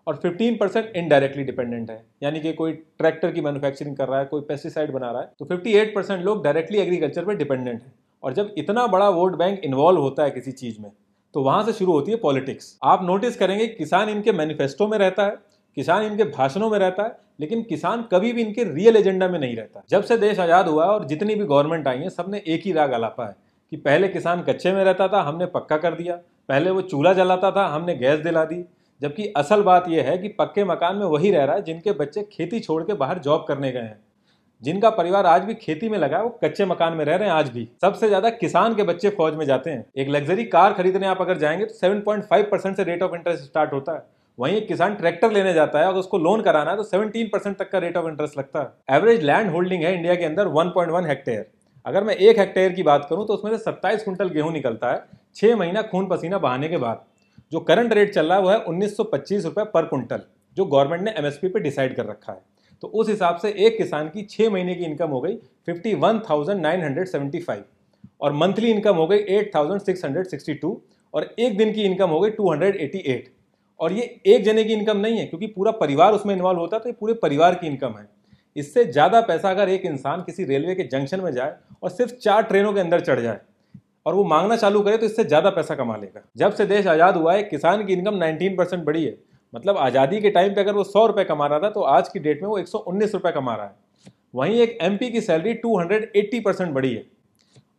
और 0.07 0.15
15 0.15 0.57
परसेंट 0.59 0.95
इनडायरेक्टली 0.95 1.43
डिपेंडेंट 1.43 1.91
है। 1.91 2.03
यानी 2.23 2.39
कि 2.39 2.53
कोई 2.53 2.73
ट्रैक्टर 2.73 3.31
की 3.31 3.41
मैन्युफैक्चरिंग 3.41 3.95
कर 3.97 4.07
रहा 4.07 4.19
है, 4.19 4.25
कोई 4.25 4.41
पेस्टिसाइड 4.41 4.91
बना 4.91 5.11
रहा 5.11 5.21
है 5.21 5.31
तो 5.39 5.45
58 5.45 5.95
परसेंट 5.95 6.23
लोग 6.25 6.43
डायरेक्टली 6.43 6.79
एग्रीकल्चर 6.79 7.25
पर 7.25 7.35
डिपेंडेंट 7.35 7.81
है। 7.83 7.93
और 8.23 8.33
जब 8.33 8.53
इतना 8.57 8.85
बड़ा 8.87 9.09
वोट 9.09 9.35
बैंक 9.37 9.59
इन्वॉल्व 9.59 10.01
होता 10.01 10.23
है 10.23 10.31
किसी 10.31 10.51
चीज़ 10.53 10.81
में 10.81 10.91
तो 11.33 11.41
वहाँ 11.41 11.63
से 11.63 11.73
शुरू 11.73 11.91
होती 11.91 12.11
है 12.11 12.17
पॉलिटिक्स 12.17 12.77
आप 12.83 13.03
नोटिस 13.03 13.35
करेंगे 13.37 13.67
किसान 13.67 14.09
इनके 14.09 14.31
मैनिफेस्टो 14.31 14.87
में 14.87 14.97
रहता 14.97 15.25
है, 15.25 15.35
किसान 15.77 16.03
इनके 16.03 16.23
भाषणों 16.25 16.69
में 16.69 16.77
रहता 16.79 17.03
है, 17.03 17.17
लेकिन 17.39 17.61
किसान 17.63 18.03
कभी 18.11 18.31
भी 18.33 18.41
इनके 18.41 18.63
रियल 18.65 18.95
एजेंडा 18.95 19.27
में 19.27 19.37
नहीं 19.39 19.55
रहता। 19.55 19.83
जब 19.89 20.03
से 20.03 20.17
देश 20.17 20.39
आज़ाद 20.39 20.67
हुआ 20.67 20.85
और 20.85 21.05
जितनी 21.07 21.35
भी 21.35 21.45
गवर्नमेंट 21.45 21.87
आई 21.87 21.97
है, 21.97 22.09
सबने 22.09 22.41
एक 22.47 22.61
ही 22.65 22.71
राग 22.71 22.91
अलापा 22.91 23.25
है 23.25 23.35
कि 23.71 23.77
पहले 23.77 24.07
किसान 24.07 24.41
कच्चे 24.41 24.71
में 24.73 24.83
रहता 24.83 25.07
था, 25.07 25.21
हमने 25.21 25.45
पक्का 25.47 25.77
कर 25.77 25.93
दिया। 25.93 26.15
पहले 26.49 26.71
वो 26.71 26.81
चूल्हा 26.83 27.13
जलाता 27.13 27.51
था, 27.51 27.67
हमने 27.67 27.95
गैस 27.95 28.19
दिला 28.19 28.43
दी। 28.45 28.63
जबकि 29.01 29.27
असल 29.37 29.61
बात 29.61 29.89
यह 29.89 30.03
है 30.03 30.17
कि 30.17 30.27
पक्के 30.29 30.63
मकान 30.63 30.95
में 30.95 31.05
वही 31.05 31.31
रह 31.31 31.43
रहा 31.43 31.55
है 31.55 31.61
जिनके 31.61 31.91
बच्चे 31.93 32.21
खेती 32.31 32.59
छोड़ 32.59 32.83
के 32.83 32.93
बाहर 32.95 33.19
जॉब 33.19 33.45
करने 33.47 33.71
गए 33.71 33.79
हैं। 33.79 33.99
जिनका 34.63 34.89
परिवार 34.89 35.25
आज 35.25 35.41
भी 35.41 35.53
खेती 35.55 35.89
में 35.89 35.97
लगा 35.97 36.17
है, 36.17 36.23
वो 36.23 36.39
कच्चे 36.43 36.65
मकान 36.65 36.93
में 36.93 37.03
रह 37.05 37.15
रहे 37.15 37.27
हैं 37.27 37.35
आज 37.35 37.49
भी। 37.49 37.67
सबसे 37.81 38.07
ज़्यादा 38.07 38.29
किसान 38.31 38.75
के 38.75 38.83
बच्चे 38.83 39.09
फौज 39.09 39.33
में 39.33 39.45
जाते 39.45 39.69
हैं। 39.69 39.85
एक 39.97 40.09
लग्जरी 40.09 40.43
कार 40.45 40.73
खरीदने 40.73 41.07
आप 41.07 41.21
अगर 41.21 41.37
जाएँगे 41.37 41.65
तो 41.65 41.73
7.5 41.75 42.49
परसेंट 42.51 42.77
से 42.77 42.83
रेट 42.83 43.03
ऑफ़ 43.03 43.15
इंटरेस्ट 43.15 43.43
स्टार्ट 43.43 43.73
होता 43.73 43.93
है। 43.93 44.03
वहीं 44.37 44.55
एक 44.55 44.67
किसान 44.67 44.95
ट्रैक्टर 44.95 45.31
लेने 45.31 45.53
जाता 45.53 45.79
है, 45.79 45.87
और 45.87 45.95
उसको 45.95 46.17
लोन 46.19 46.41
कराना 46.41 46.71
है 46.71 46.77
तो 46.77 46.83
17 46.85 47.29
परसेंट 47.33 47.57
तक 47.57 47.69
का 47.71 47.77
रेट 47.79 47.97
ऑफ़ 47.97 48.07
इंटरेस्ट 48.07 48.37
लगता 48.37 48.59
है। 48.59 48.97
एवरेज 48.97 49.23
लैंड 49.23 49.51
होल्डिंग 49.51 49.83
है 49.83 49.93
इंडिया 49.93 50.15
के 50.15 50.25
अंदर 50.25 50.47
1.1 50.53 51.07
हेक्टेयर 51.07 51.45
अगर 51.85 52.03
मैं 52.03 52.15
एक 52.15 52.39
हेक्टेयर 52.39 52.71
की 52.71 52.83
बात 52.83 53.07
करूँ 53.09 53.25
तो 53.27 53.33
उसमें 53.33 53.51
से 53.51 53.57
सत्ताईस 53.59 54.03
कुंटल 54.03 54.29
गेहूँ 54.29 54.51
निकलता 54.53 54.91
है, 54.91 55.03
छह 55.35 55.55
महीना 55.55 55.81
खून 55.83 56.07
पसीना 56.07 56.37
बहाने 56.39 56.69
के 56.69 56.77
बाद। 56.77 57.03
जो 57.51 57.59
करंट 57.61 57.93
रेट 57.93 58.13
चल 58.13 58.25
रहा 58.25 58.37
है, 58.37 58.43
वो 58.43 58.49
है 58.49 58.57
उन्नीस 58.59 58.97
सौ 58.97 59.03
पर 59.05 59.85
कुंटल 59.85 60.21
जो 60.57 60.65
गवर्नमेंट 60.65 61.03
ने 61.03 61.13
एमएसपी 61.17 61.47
पे 61.47 61.59
डिसाइड 61.59 61.95
कर 61.95 62.05
रखा 62.05 62.31
है। 62.33 62.39
तो 62.83 62.87
उस 62.87 63.09
हिसाब 63.09 63.37
से 63.37 63.49
एक 63.57 63.77
किसान 63.77 64.09
की 64.09 64.23
छः 64.25 64.49
महीने 64.49 64.75
की 64.75 64.83
इनकम 64.85 65.09
हो 65.09 65.21
गई 65.21 65.35
fifty 65.65 65.93
one 65.95 66.19
thousand 66.29 66.61
nine 66.61 66.83
hundred 66.83 67.07
seventy 67.07 67.39
five 67.39 67.63
और 68.21 68.33
मंथली 68.33 68.71
इनकम 68.71 68.95
हो 68.95 69.07
गई 69.07 69.17
eight 69.29 69.51
thousand 69.55 69.81
six 69.81 70.05
hundred 70.05 70.27
sixty 70.27 70.53
two 70.55 70.81
और 71.13 71.29
एक 71.39 71.57
दिन 71.57 71.73
की 71.73 71.83
इनकम 71.83 72.09
हो 72.09 72.19
गई 72.19 72.29
टू 72.31 72.51
हंड्रेड 72.51 72.75
एटी 72.77 72.99
एट 73.07 73.31
और 73.79 73.93
ये 73.93 74.03
एक 74.27 74.43
जने 74.43 74.63
की 74.63 74.73
इनकम 74.73 74.97
नहीं 74.97 75.17
है, 75.17 75.25
क्योंकि 75.25 75.47
पूरा 75.47 75.71
परिवार 75.73 76.13
उसमें 76.13 76.33
इन्वॉल्व 76.35 76.59
होता 76.59 76.75
है 76.75 76.83
तो 76.83 76.89
ये 76.89 76.95
पूरे 76.99 77.13
परिवार 77.15 77.55
की 77.55 77.67
इनकम 77.67 77.97
है। 77.97 78.07
इससे 78.55 78.85
ज़्यादा 78.85 79.21
पैसा 79.23 79.49
अगर 79.49 79.69
एक 79.69 79.85
इंसान 79.85 80.21
किसी 80.21 80.43
रेलवे 80.45 80.75
के 80.75 80.83
जंक्शन 80.85 81.21
में 81.21 81.31
जाए 81.33 81.53
और 81.83 81.89
सिर्फ़ 81.89 82.13
चार 82.13 82.43
ट्रेनों 82.43 82.73
के 82.73 82.79
अंदर 82.79 82.99
चढ़ 83.01 83.19
जाए 83.19 83.39
और 84.05 84.15
वो 84.15 84.23
मांगना 84.25 84.55
चालू 84.57 84.81
करे 84.81 84.97
तो 84.97 85.05
इससे 85.05 85.23
ज़्यादा 85.23 85.49
पैसा 85.51 85.75
कमा 85.75 85.95
लेगा। 85.97 86.21
जब 86.37 86.53
से 86.53 86.65
देश 86.65 86.87
आज़ाद 86.87 87.17
हुआ 87.17 87.33
है, 87.33 87.43
किसान 87.43 87.85
की 87.85 87.93
इनकम 87.93 88.17
19 88.17 88.57
परसेंट 88.57 88.83
बढ़ी 88.85 89.03
है। 89.05 89.15
मतलब 89.57 89.77
आज़ादी 89.79 90.19
के 90.21 90.29
टाइम 90.29 90.53
पे 90.55 90.61
अगर 90.61 90.73
वो 90.73 90.83
सौ 90.85 91.05
रुपये 91.07 91.23
कमा 91.25 91.45
रहा 91.47 91.59
था 91.59 91.69
तो 91.69 91.81
आज 91.89 92.09
की 92.09 92.19
डेट 92.19 92.41
में 92.41 92.49
वो 92.49 92.57
एक 92.57 92.67
सौ 92.67 92.77
उन्नीस 92.79 93.13
रुपये 93.13 93.31
कमा 93.31 93.55
रहा 93.55 93.65
है। 93.65 93.75
वहीं 94.35 94.59
एक 94.61 94.77
एमपी 94.83 95.09
की 95.09 95.21
salary 95.21 95.53
two 95.55 95.77
hundred 95.79 96.11
eighty 96.15 96.39
percent 96.39 96.73
बढ़ी 96.73 96.93
है। 96.93 97.05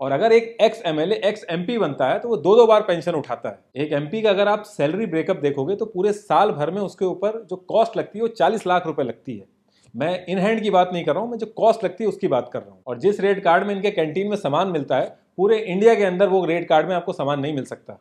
और 0.00 0.12
अगर 0.12 0.32
एक 0.32 0.56
ex 0.62 0.82
M 0.86 1.00
L 1.00 1.12
ex 1.12 1.44
M 1.50 1.66
बनता 1.80 2.08
है 2.08 2.18
तो 2.18 2.28
वो 2.28 2.36
दो 2.38 2.54
दो 2.56 2.66
बार 2.66 2.82
पेंशन 2.82 3.14
उठाता 3.14 3.48
है। 3.48 3.82
एक 3.84 3.92
एमपी 3.92 4.22
का 4.22 4.30
अगर 4.30 4.48
आप 4.48 4.64
सैलरी 4.66 5.06
ब्रेकअप 5.06 5.36
देखोगे 5.38 5.76
तो 5.76 5.86
पूरे 5.86 6.12
साल 6.14 6.50
भर 6.52 6.70
में 6.70 6.80
उसके 6.82 7.04
ऊपर 7.04 7.46
जो 7.50 7.56
कॉस्ट 7.68 7.96
लगती 7.96 8.18
है, 8.18 8.22
वो 8.22 8.28
चालीस 8.30 8.66
लाख 8.66 8.86
रुपये 8.86 9.06
लगती 9.06 9.36
है। 9.36 9.46
मैं 9.94 10.26
इन 10.26 10.38
हैंड 10.38 10.62
की 10.62 10.70
बात 10.70 10.90
नहीं 10.92 11.04
कर 11.04 11.14
रहा 11.14 11.22
हूँ, 11.22 11.30
मैं 11.30 11.38
जो 11.38 11.46
कॉस्ट 11.56 11.84
लगती 11.84 12.04
है, 12.04 12.08
उसकी 12.08 12.28
बात 12.28 12.50
कर 12.52 12.60
रहा 12.60 12.70
हूँ। 12.70 12.82
और 12.86 12.98
जिस 12.98 13.20
रेट 13.20 13.42
कार्ड 13.44 13.66
में 13.66 13.74
इनके 13.74 13.90
कैंटीन 13.90 14.28
में 14.28 14.36
सामान 14.36 14.68
मिलता 14.68 14.96
है, 14.96 15.16
पूरे 15.36 15.58
इंडिया 15.58 15.94
के 15.94 16.04
अंदर 16.04 16.28
वो 16.28 16.44
रेट 16.44 16.68
कार्ड 16.68 16.88
में 16.88 16.94
आपको 16.96 17.12
सामान 17.12 17.40
नहीं 17.40 17.54
मिल 17.54 17.64
सकता। 17.64 17.98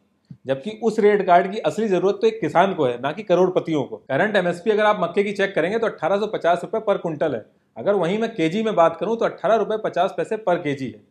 जबकि 0.48 0.80
उस 0.84 1.00
रेट 1.00 1.26
कार्ड 1.26 1.52
की 1.52 1.60
असली 1.60 1.88
ज़रूरत 1.88 2.18
तो 2.22 2.28
एक 2.28 2.40
किसान 2.42 2.74
को 2.74 2.86
है, 2.86 3.00
ना 3.02 3.12
कि 3.12 3.24
करोड़पतियों 3.24 3.84
को। 3.84 3.96
करंट 3.98 4.36
एमएसपी 4.36 4.72
अगर 4.72 4.86
आप 4.86 5.00
मक्के 5.02 5.24
की 5.24 5.32
चेक 5.34 5.54
करेंगे 5.56 5.80
तो 5.80 5.88
अट्ठारह 5.88 6.16
रुपए 6.16 6.80
पर 6.80 6.98
क्विंटल 6.98 7.36
है। 7.36 7.46
अगर 7.78 7.94
वहीं 7.96 8.18
मैं 8.20 8.34
केजी 8.36 8.64
में 8.64 8.74
बात 8.76 8.98
करूँ 9.00 9.18
तो 9.18 9.26
अट्ठारह 9.26 9.56
रुपए 9.56 9.78
पचास 9.84 10.14
पैसे 10.18 10.38
पर 10.40 10.58
केजी 10.58 10.86
है। 10.86 11.02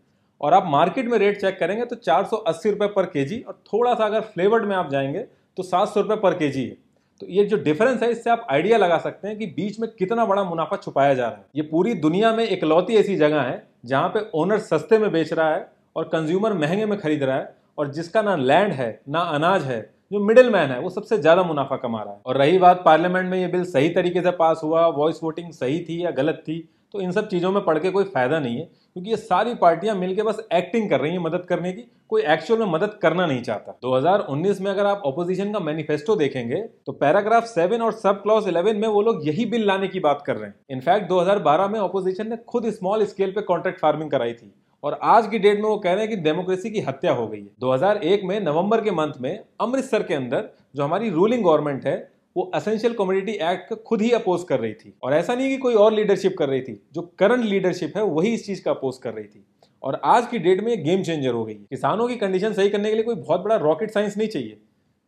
और 0.40 0.55
आप 0.55 0.64
मार्केट 0.69 1.07
में 1.07 1.19
रेट 1.19 1.40
चेक 1.40 1.59
करेंगे 1.59 1.85
तो 1.85 1.97
चार 1.99 2.25
सौ 2.25 2.37
अस्सी 2.38 2.71
रुपए 2.71 2.87
पर 2.87 3.07
केजी, 3.07 3.38
और 3.38 3.62
थोड़ा 3.66 3.95
सा 3.95 4.05
अगर 4.05 4.21
फ्लेवर्ड 4.23 4.64
में 4.64 4.75
आप 4.76 4.90
जाएँगे 4.90 5.26
तो 5.57 5.62
सात 5.62 5.88
सौ 5.88 6.00
रुपए 6.00 6.16
पर 6.16 6.35
केजी 6.35 6.64
है। 6.64 6.76
तो 7.21 7.26
ये 7.26 7.45
जो 7.45 7.57
डिफरेंस 7.59 8.02
है, 8.02 8.11
इससे 8.11 8.31
आप 8.31 8.47
आइडिया 8.50 8.78
लगा 8.78 8.99
सकते 8.99 9.28
हैं 9.28 9.37
कि 9.38 9.47
बीच 9.49 9.78
में 9.81 9.88
कितना 9.90 10.25
बड़ा 10.26 10.43
मुनाफा 10.45 10.76
छुपाया 10.76 11.14
जा 11.14 11.28
रहा 11.28 11.37
है। 11.37 11.45
ये 11.57 11.62
पूरी 11.62 11.95
दुनिया 11.97 12.33
में 12.33 12.49
इकलौती 12.49 12.97
ऐसी 12.97 13.16
जगह 13.16 13.40
है 13.40 13.62
जहाँ 13.85 14.09
पे 14.09 14.21
ओनर 14.35 14.59
सस्ते 14.61 14.99
में 14.99 15.11
बेच 15.12 15.33
रहा 15.33 15.55
है 15.55 15.66
और 15.97 16.05
कंज्यूमर 16.09 16.52
महँगे 16.55 16.87
में 16.87 16.99
खरीद 16.99 17.23
रहा 17.23 17.37
है। 17.37 17.55
और 17.78 17.90
जिसका 17.92 18.23
ना 18.23 18.37
लैंड 18.37 18.73
है, 18.73 19.00
ना 19.09 19.21
अनाज 19.21 19.64
है, 19.64 19.80
जो 20.12 20.21
मिडिल 20.21 20.50
मैन 20.50 20.71
है, 20.71 20.78
वो 20.80 20.90
सबसे 20.90 21.18
ज़्यादा 21.18 21.42
मुनाफा 21.45 21.76
कमा 21.78 22.02
रहा 22.02 22.12
है। 22.12 22.21
और 22.26 22.37
रही 22.37 22.59
बात 22.59 22.83
पार्लियामेंट 22.85 23.30
में 23.30 23.38
ये 23.38 23.47
बिल 23.49 23.64
सही 23.66 23.88
तरीके 23.90 24.21
से 24.23 24.30
पास 24.33 24.61
हुआ 24.64 24.87
वॉइस 24.97 25.21
वोटिंग 25.23 25.52
सही 25.54 25.80
थी 25.80 26.04
या 26.04 26.11
गलत 26.12 26.42
थी 26.49 26.66
तो 26.95 27.00
इन 27.00 27.11
सब 27.12 27.28
चीज़ों 27.28 27.50
में 27.52 27.64
पढ़ 27.64 27.78
के 27.78 27.90
कोई 27.90 28.04
फ़ायदा 28.04 28.38
नहीं 28.38 28.56
है, 28.56 28.64
क्योंकि 28.64 29.11
ये 29.11 29.16
सारी 29.16 29.54
पार्टियाँ 29.56 29.95
मिलकर 29.97 30.23
बस 30.25 30.47
एक्टिंग 30.54 30.88
कर 30.90 31.00
रही 31.00 31.12
हैं 31.12 31.18
मदद 31.18 31.45
करने 31.49 31.73
की, 31.73 31.83
कोई 32.11 32.23
एक्चुअल 32.25 32.61
में 32.61 32.66
मदद 32.68 32.99
करना 33.02 33.26
नहीं 33.26 33.42
चाहता। 33.42 33.73
2019 33.83 34.61
में 34.61 34.71
अगर 34.71 34.87
आप 34.87 35.02
ऑपोजिशन 35.06 35.52
का 35.52 35.61
मैनिफेस्टो 35.61 36.16
देखेंगे 36.16 36.61
तो 36.87 36.92
पैराग्राफ 36.95 37.45
सेवन 37.47 37.83
और 37.83 37.92
सब 37.95 38.23
क्लॉज 38.23 38.49
इलेवन 38.49 38.76
में 38.76 38.87
वो 38.88 39.02
लोग 39.02 39.26
यही 39.26 39.47
बिल 39.47 39.66
लाने 39.66 39.88
की 39.88 40.00
बात 40.00 40.23
कर 40.26 40.37
रहे 40.37 40.49
हैं। 40.49 40.54
इनफैक्ट 40.71 41.09
2012 41.09 41.68
में 41.68 41.78
ऑपोजिशन 41.80 42.28
ने 42.28 42.37
खुद 42.49 42.71
स्मॉल 42.71 43.04
स्केल 43.06 43.33
पे 43.33 43.40
कॉन्ट्रैक्ट 43.42 43.80
फ़ार्मिंग 43.80 44.11
कराई 44.11 44.33
थी। 44.33 44.52
और 44.87 44.99
आज 45.02 45.26
की 45.26 45.38
डेट 45.38 45.57
में 45.57 45.64
वो 45.64 45.76
कह 45.76 45.93
रहे 45.93 46.00
हैं 46.00 46.09
कि 46.11 46.16
डेमोक्रेसी 46.16 46.71
की 46.71 46.81
हत्या 46.81 47.12
हो 47.12 47.26
गई 47.28 47.40
है। 47.40 47.49
2001 47.61 48.25
में 48.25 48.40
नवंबर 48.40 48.81
के 48.81 48.90
मंथ 48.90 49.12
में 49.21 49.45
अमृतसर 49.61 50.02
के 50.02 50.14
अंदर 50.14 50.49
जो 50.76 50.83
हमारी 50.85 51.09
रूलिंग 51.11 51.43
गवर्नमेंट 51.45 51.87
है, 51.87 51.97
वो 52.37 52.43
असेंशियल 52.55 52.93
कम्युनिटी 52.95 53.33
एक्ट 53.33 53.69
को 53.69 53.76
खुद 53.76 54.02
ही 54.02 54.11
अपोज 54.11 54.45
कर 54.45 54.61
रही 54.61 54.75
थी। 54.75 54.95
और 55.02 55.14
ऐसा 55.14 55.35
नहीं 55.35 55.49
कि 55.49 55.57
कोई 55.57 55.75
और 55.75 55.93
लीडरशिप 55.93 56.37
कर 56.38 56.49
रही 56.49 56.61
थी, 56.61 56.81
जो 56.95 57.02
करंट 57.19 57.45
लीडरशिप 57.45 57.97
है, 57.97 58.02
वही 58.02 58.33
इस 58.35 58.47
चीज़ 58.47 58.62
का 58.64 58.71
अपोज 58.71 58.99
कर 58.99 59.14
रही 59.14 59.25
थी। 59.25 59.45
और 59.83 60.00
आज 60.05 60.26
की 60.26 60.38
डेट 60.38 60.61
में 60.61 60.71
ये 60.71 60.76
गेम 60.76 61.02
चेंजर 61.02 61.31
हो 61.31 61.45
गई 61.45 61.55
किसानों 61.55 62.07
की 62.09 62.16
कंडीशन 62.16 62.52
सही 62.52 62.71
करने 62.71 62.88
के 62.88 62.95
लिए 62.95 63.05
कोई 63.05 63.14
बहुत 63.14 63.40
बड़ा 63.40 63.57
रॉकेट 63.57 63.90
साइंस 63.90 64.16
नहीं 64.16 64.28
चाहिए। 64.28 64.59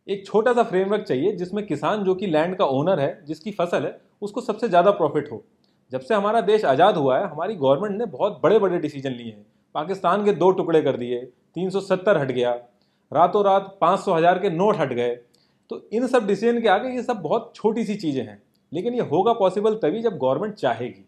एक 0.07 0.25
छोटा 0.25 0.53
सा 0.53 0.63
फ्रेमवर्क 0.63 1.03
चाहिए, 1.03 1.31
जिसमें 1.31 1.65
किसान 1.65 2.03
जो 2.03 2.15
कि 2.15 2.27
लैंड 2.27 2.55
का 2.55 2.65
ओनर 2.65 2.99
है, 2.99 3.25
जिसकी 3.25 3.51
फ़सल 3.51 3.85
है, 3.85 3.97
उसको 4.21 4.41
सबसे 4.41 4.69
ज़्यादा 4.69 4.91
प्रॉफिट 4.91 5.31
हो। 5.31 5.43
जब 5.91 5.99
से 5.99 6.15
हमारा 6.15 6.41
देश 6.41 6.65
आज़ाद 6.65 6.97
हुआ 6.97 7.19
है, 7.19 7.29
हमारी 7.29 7.55
गवर्नमेंट 7.55 7.97
ने 7.97 8.05
बहुत 8.05 8.39
बड़े 8.43 8.59
बड़े 8.59 8.79
डिसीज़न 8.79 9.11
लिए 9.11 9.31
हैं। 9.31 9.45
पाकिस्तान 9.75 10.25
के 10.25 10.31
दो 10.33 10.51
टुकड़े 10.51 10.81
कर 10.81 10.97
दिए 10.97 11.21
370 11.57 12.17
हट 12.17 12.31
गया, 12.31 12.51
रातों 13.11 13.43
रात 13.45 13.77
पाँच 13.81 13.99
सौ 13.99 14.13
हज़ार 14.13 14.39
के 14.39 14.49
नोट 14.49 14.77
हट 14.77 14.93
गए। 14.93 15.15
तो 15.71 15.81
इन 15.93 16.07
सब 16.07 16.27
डिसीज़न 16.27 16.61
के 16.61 16.67
आगे 16.69 16.89
ये 16.89 17.03
सब 17.03 17.21
बहुत 17.21 17.51
छोटी 17.55 17.83
सी 17.83 17.95
चीज़ें 17.95 18.23
हैं, 18.23 18.41
लेकिन 18.71 18.93
ये 18.93 19.01
होगा 19.01 19.33
पॉसिबल 19.35 19.75
तभी 19.75 20.01
जब 20.01 20.17
गवर्नमेंट 20.17 20.53
चाहेगी। 20.55 21.05